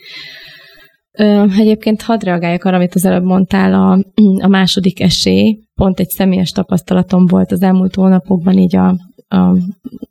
[1.57, 4.03] Egyébként hadd reagáljak arra, amit az előbb mondtál, a,
[4.43, 5.59] a második esély.
[5.73, 8.87] Pont egy személyes tapasztalatom volt az elmúlt hónapokban, így a,
[9.27, 9.57] a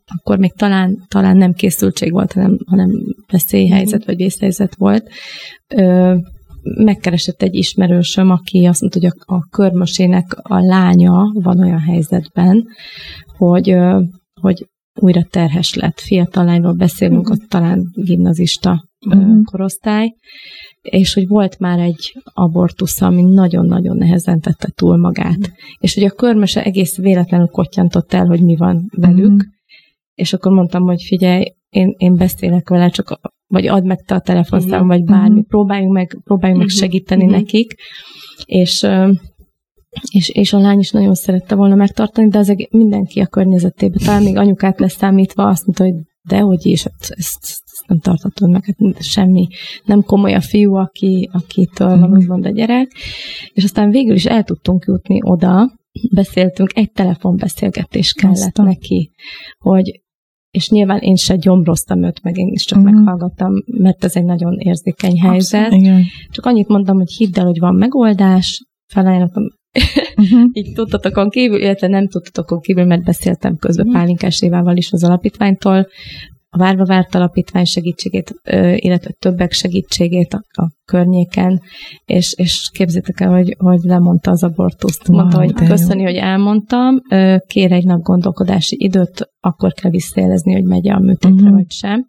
[0.07, 2.91] akkor még talán, talán nem készültség volt, hanem, hanem
[3.33, 5.09] veszélyhelyzet vagy vészhelyzet volt.
[5.75, 6.17] Ö,
[6.63, 12.67] megkeresett egy ismerősöm, aki azt mondta, hogy a, a körmösének a lánya van olyan helyzetben,
[13.37, 13.77] hogy,
[14.41, 14.67] hogy
[15.01, 16.01] újra terhes lett.
[16.01, 17.37] Fiatal lányról beszélünk, uh-huh.
[17.37, 19.43] ott talán gimnazista uh-huh.
[19.45, 20.15] korosztály,
[20.83, 25.39] és hogy volt már egy abortusz, ami nagyon-nagyon nehezen tette túl magát.
[25.39, 25.57] Uh-huh.
[25.79, 29.41] És hogy a körmöse egész véletlenül kottyantott el, hogy mi van velük, uh-huh.
[30.15, 34.21] és akkor mondtam, hogy figyelj, én, én beszélek vele, csak vagy add meg te a
[34.21, 34.89] telefonszám, uh-huh.
[34.89, 35.47] vagy bármi, uh-huh.
[35.47, 37.39] próbáljunk meg, próbáljunk meg segíteni uh-huh.
[37.39, 37.75] nekik.
[38.45, 38.87] És
[40.11, 44.23] és, és a lány is nagyon szerette volna megtartani, de az mindenki a környezetében, talán
[44.23, 45.95] még anyukát leszámítva azt mondta, hogy
[46.29, 49.47] dehogy is, hát ezt, ezt nem tartatod meg, hát semmi,
[49.85, 52.01] nem komoly a fiú, aki, akitől mm.
[52.01, 52.93] van úgymond a gyerek,
[53.53, 55.77] és aztán végül is el tudtunk jutni oda,
[56.11, 58.67] beszéltünk, egy telefonbeszélgetés kellett Aztán.
[58.67, 59.11] neki,
[59.59, 60.03] hogy
[60.51, 62.95] és nyilván én se gyomroztam őt, meg én is csak uh-huh.
[62.95, 65.65] meghallgattam, mert ez egy nagyon érzékeny helyzet.
[65.65, 66.05] Abszolút, igen.
[66.31, 69.43] Csak annyit mondtam, hogy hidd el, hogy van megoldás, felajánlottam
[70.19, 70.51] uh-huh.
[70.53, 74.01] így tudtatokon kívül, illetve nem tudtatokon kívül, mert beszéltem közben uh-huh.
[74.01, 75.87] Pálinkás Évával is az alapítványtól,
[76.51, 78.35] a Várva Várt Alapítvány segítségét,
[78.75, 81.61] illetve többek segítségét a, a környéken,
[82.05, 85.09] és, és képzétek el, hogy, hogy lemondta az abortuszt.
[85.09, 86.07] Mondta, wow, hogy köszöni, jó.
[86.07, 87.01] hogy elmondtam,
[87.47, 91.51] kér egy nap gondolkodási időt, akkor kell visszajelezni, hogy megy a műtétre uh-huh.
[91.51, 92.07] vagy sem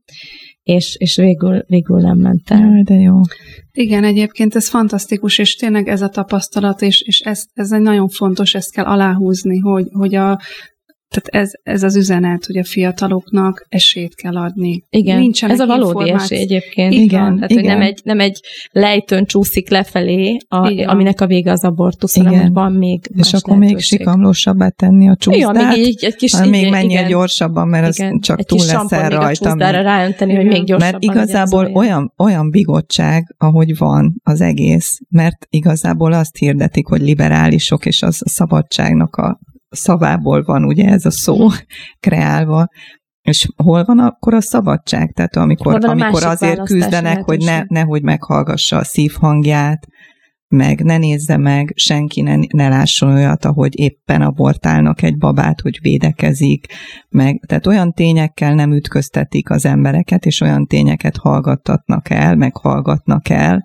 [0.69, 2.59] és, és végül, végül nem ment el.
[2.59, 3.21] Jaj, de jó.
[3.71, 8.07] Igen, egyébként ez fantasztikus, és tényleg ez a tapasztalat, és, és ez, ez egy nagyon
[8.07, 10.39] fontos, ezt kell aláhúzni, hogy, hogy a,
[11.09, 14.83] tehát ez, ez az üzenet, hogy a fiataloknak esélyt kell adni.
[14.89, 16.93] Igen, Nincsenek ez a valódi esély egyébként.
[16.93, 17.35] Igen, igen.
[17.35, 17.63] Tehát, igen.
[17.63, 18.39] Hogy nem egy, nem egy
[18.71, 22.27] lejtőn csúszik lefelé, a, aminek a vége az abortusz, igen.
[22.27, 23.75] hanem van még És akkor lehetőség.
[23.75, 27.07] még sikamlósabbá tenni a csúszdát, igen, még egy, egy kis, hanem még menjél igen.
[27.07, 28.13] gyorsabban, mert igen.
[28.13, 29.55] az csak egy túl leszel rajta.
[29.55, 30.99] Még a ráönteni, hogy még gyorsabban.
[31.01, 37.85] Mert igazából olyan, olyan bigottság, ahogy van az egész, mert igazából azt hirdetik, hogy liberálisok,
[37.85, 39.39] és az a szabadságnak a
[39.69, 41.47] szavából van ugye ez a szó
[42.05, 42.67] kreálva,
[43.21, 45.11] és hol van akkor a szabadság?
[45.11, 49.87] Tehát amikor, amikor azért küzdenek, hogy ne, nehogy meghallgassa a szívhangját,
[50.47, 55.79] meg ne nézze meg, senki ne, ne lásson olyat, ahogy éppen abortálnak egy babát, hogy
[55.81, 56.65] védekezik,
[57.09, 63.29] meg, tehát olyan tényekkel nem ütköztetik az embereket, és olyan tényeket hallgattatnak el, meg hallgatnak
[63.29, 63.63] el,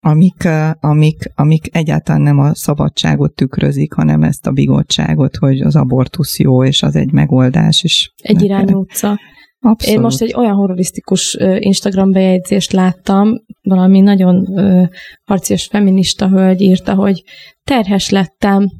[0.00, 0.48] amik,
[0.80, 6.64] amik, amik egyáltalán nem a szabadságot tükrözik, hanem ezt a bigottságot, hogy az abortusz jó,
[6.64, 8.12] és az egy megoldás is.
[8.22, 9.18] Egy irányú utca.
[9.62, 9.96] Abszolút.
[9.96, 14.46] Én most egy olyan horrorisztikus Instagram bejegyzést láttam, valami nagyon
[15.24, 17.24] harcias feminista hölgy írta, hogy
[17.64, 18.70] terhes lettem,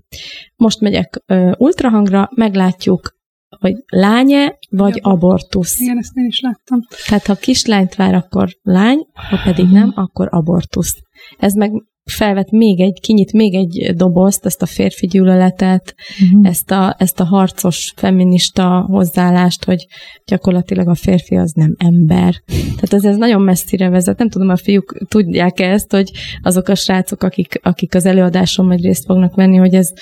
[0.57, 1.23] most megyek
[1.59, 3.18] ultrahangra, meglátjuk,
[3.59, 5.11] hogy lánye vagy ja.
[5.11, 5.81] abortusz.
[5.81, 6.81] Igen, ezt én is láttam.
[7.07, 10.97] Tehát ha kislányt vár, akkor lány, ha pedig nem, akkor abortusz.
[11.41, 11.70] Ez meg
[12.11, 16.49] felvet még egy, kinyit még egy dobozt, ezt a férfi gyűlöletet, uh-huh.
[16.49, 19.86] ezt, a, ezt a harcos feminista hozzáállást, hogy
[20.24, 22.34] gyakorlatilag a férfi az nem ember.
[22.47, 24.18] Tehát ez, ez nagyon messzire vezet.
[24.18, 26.11] Nem tudom, a fiúk tudják ezt, hogy
[26.43, 29.93] azok a srácok, akik, akik az előadáson majd részt fognak venni, hogy ez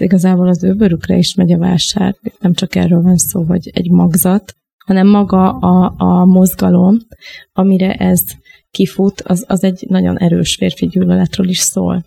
[0.00, 2.14] igazából az ő bőrükre is megy a vásár.
[2.38, 4.52] Nem csak erről van szó, hogy egy magzat,
[4.86, 6.96] hanem maga a, a mozgalom,
[7.52, 8.20] amire ez
[8.70, 12.04] kifut, az, az egy nagyon erős férfi gyűlöletről is szól.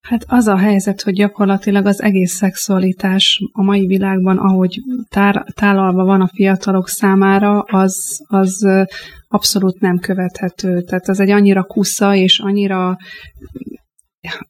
[0.00, 6.04] Hát az a helyzet, hogy gyakorlatilag az egész szexualitás a mai világban, ahogy tár, tálalva
[6.04, 8.68] van a fiatalok számára, az, az
[9.28, 10.82] abszolút nem követhető.
[10.82, 12.96] Tehát az egy annyira kusza és annyira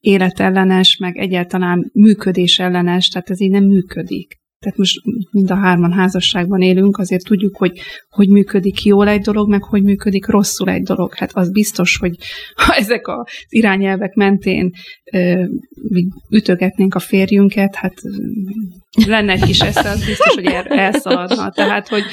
[0.00, 4.38] életellenes, meg egyáltalán működésellenes, tehát ez így nem működik.
[4.66, 5.00] Tehát most
[5.30, 9.82] mind a hárman házasságban élünk, azért tudjuk, hogy hogy működik jól egy dolog, meg hogy
[9.82, 11.14] működik rosszul egy dolog.
[11.14, 12.16] Hát az biztos, hogy
[12.54, 14.72] ha ezek az irányelvek mentén
[16.30, 17.94] ütögetnénk a férjünket, hát
[19.06, 21.50] lenne egy kis esze, az biztos, hogy el, elszaladna.
[21.50, 22.04] Tehát, hogy,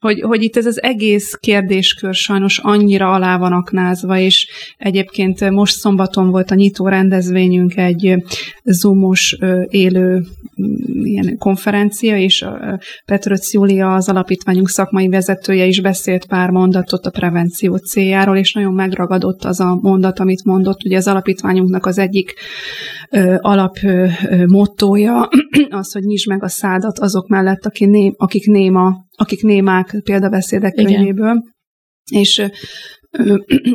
[0.00, 4.48] hogy, hogy itt ez az egész kérdéskör sajnos annyira alá van aknázva, és
[4.78, 8.14] egyébként most szombaton volt a nyitó rendezvényünk egy
[8.64, 9.36] zoomos
[9.68, 10.22] élő
[11.02, 12.44] ilyen konferencia, és
[13.04, 18.72] Petröc Júlia, az alapítványunk szakmai vezetője is beszélt pár mondatot a prevenció céljáról, és nagyon
[18.72, 20.84] megragadott az a mondat, amit mondott.
[20.84, 22.34] Ugye az alapítványunknak az egyik
[23.38, 24.06] alap ö,
[24.46, 25.28] mottója
[25.80, 30.74] az, hogy nyisd meg a szádat azok mellett, aki ném, akik néma akik némák példabeszédek
[30.74, 31.42] könyvéből.
[32.12, 32.38] És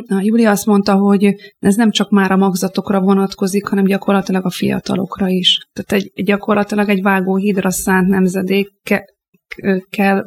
[0.08, 4.50] a Júlia azt mondta, hogy ez nem csak már a magzatokra vonatkozik, hanem gyakorlatilag a
[4.50, 5.58] fiatalokra is.
[5.72, 8.68] Tehát egy, gyakorlatilag egy vágóhídra szánt nemzedék
[9.90, 10.24] kell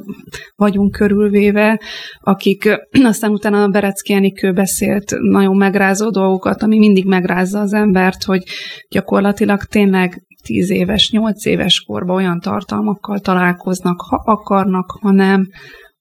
[0.56, 1.82] vagyunk körülvéve,
[2.20, 8.24] akik aztán utána a Berecki Enikő beszélt nagyon megrázó dolgokat, ami mindig megrázza az embert,
[8.24, 8.44] hogy
[8.90, 15.48] gyakorlatilag tényleg tíz éves, nyolc éves korban olyan tartalmakkal találkoznak, ha akarnak, ha nem,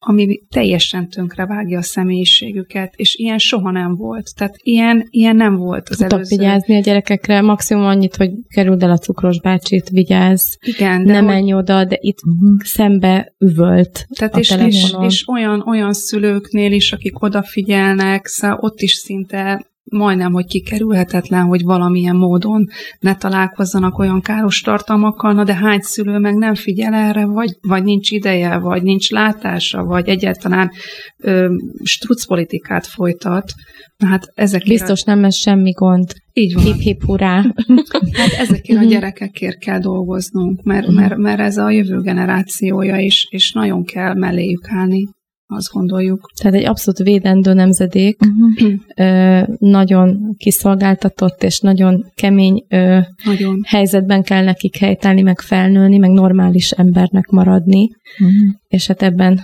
[0.01, 4.34] ami teljesen tönkrevágja a személyiségüket, és ilyen soha nem volt.
[4.36, 6.36] Tehát ilyen, ilyen nem volt az Tudtak előző.
[6.36, 11.24] vigyázni a gyerekekre, maximum annyit, hogy kerüld el a cukros bácsit, vigyázz, Igen, de nem
[11.24, 11.34] hogy...
[11.34, 12.61] menj oda, de itt uh-huh.
[12.64, 18.80] szembe üvölt Tehát a és, és, és, olyan, olyan szülőknél is, akik odafigyelnek, szóval ott
[18.80, 22.66] is szinte majdnem, hogy kikerülhetetlen, hogy valamilyen módon
[23.01, 27.84] ne találkozzanak olyan káros tartalmakkal, na de hány szülő meg nem figyel erre, vagy, vagy
[27.84, 30.70] nincs ideje, vagy nincs látása, vagy egyáltalán
[31.16, 33.53] ö, strucpolitikát folytat.
[33.97, 36.12] Na hát ezek Biztos nem ez semmi gond.
[36.32, 36.64] Így van.
[36.64, 37.45] Hip-hip hurrá.
[38.12, 38.91] Hát ezekért a mhm.
[38.91, 40.95] gyerekekért kell dolgoznunk, mert, mhm.
[40.95, 45.09] mert, mert ez a jövő generációja is, és nagyon kell melléjük állni
[45.51, 46.30] azt gondoljuk.
[46.34, 48.72] Tehát egy abszolút védendő nemzedék, uh-huh.
[48.96, 53.61] ö, nagyon kiszolgáltatott és nagyon kemény ö, nagyon.
[53.66, 57.88] helyzetben kell nekik helytállni, meg felnőni, meg normális embernek maradni,
[58.18, 58.55] uh-huh.
[58.68, 59.40] és hát ebben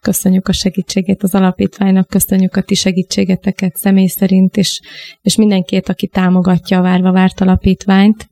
[0.00, 4.80] köszönjük a segítségét az alapítványnak, köszönjük a ti segítségeteket személy szerint, és,
[5.22, 8.28] és mindenkit, aki támogatja a Várva Várt alapítványt.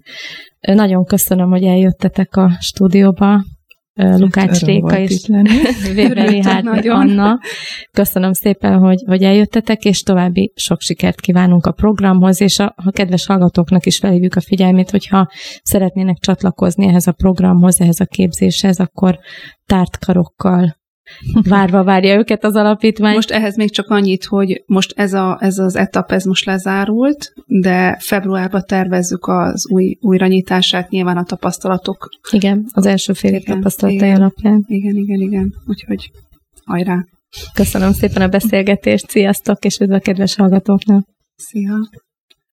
[0.60, 3.44] Nagyon köszönöm, hogy eljöttetek a stúdióba,
[3.96, 5.26] Lukács Réka és
[5.94, 7.38] Weber Anna.
[7.92, 12.90] Köszönöm szépen, hogy, hogy eljöttetek, és további sok sikert kívánunk a programhoz, és a, a
[12.90, 15.28] kedves hallgatóknak is felhívjuk a figyelmét, hogyha
[15.62, 19.18] szeretnének csatlakozni ehhez a programhoz, ehhez a képzéshez, akkor
[19.66, 20.76] tárt karokkal
[21.48, 23.14] várva várja őket az alapítvány.
[23.14, 27.32] Most ehhez még csak annyit, hogy most ez, a, ez az etap, ez most lezárult,
[27.46, 32.08] de februárban tervezzük az új, újranyitását, nyilván a tapasztalatok.
[32.30, 34.64] Igen, az első fél év tapasztalatai igen, alapján.
[34.66, 36.10] Igen, igen, igen, úgyhogy
[36.64, 37.04] hajrá.
[37.54, 41.06] Köszönöm szépen a beszélgetést, sziasztok, és üdv a kedves hallgatóknak.
[41.36, 41.74] Szia!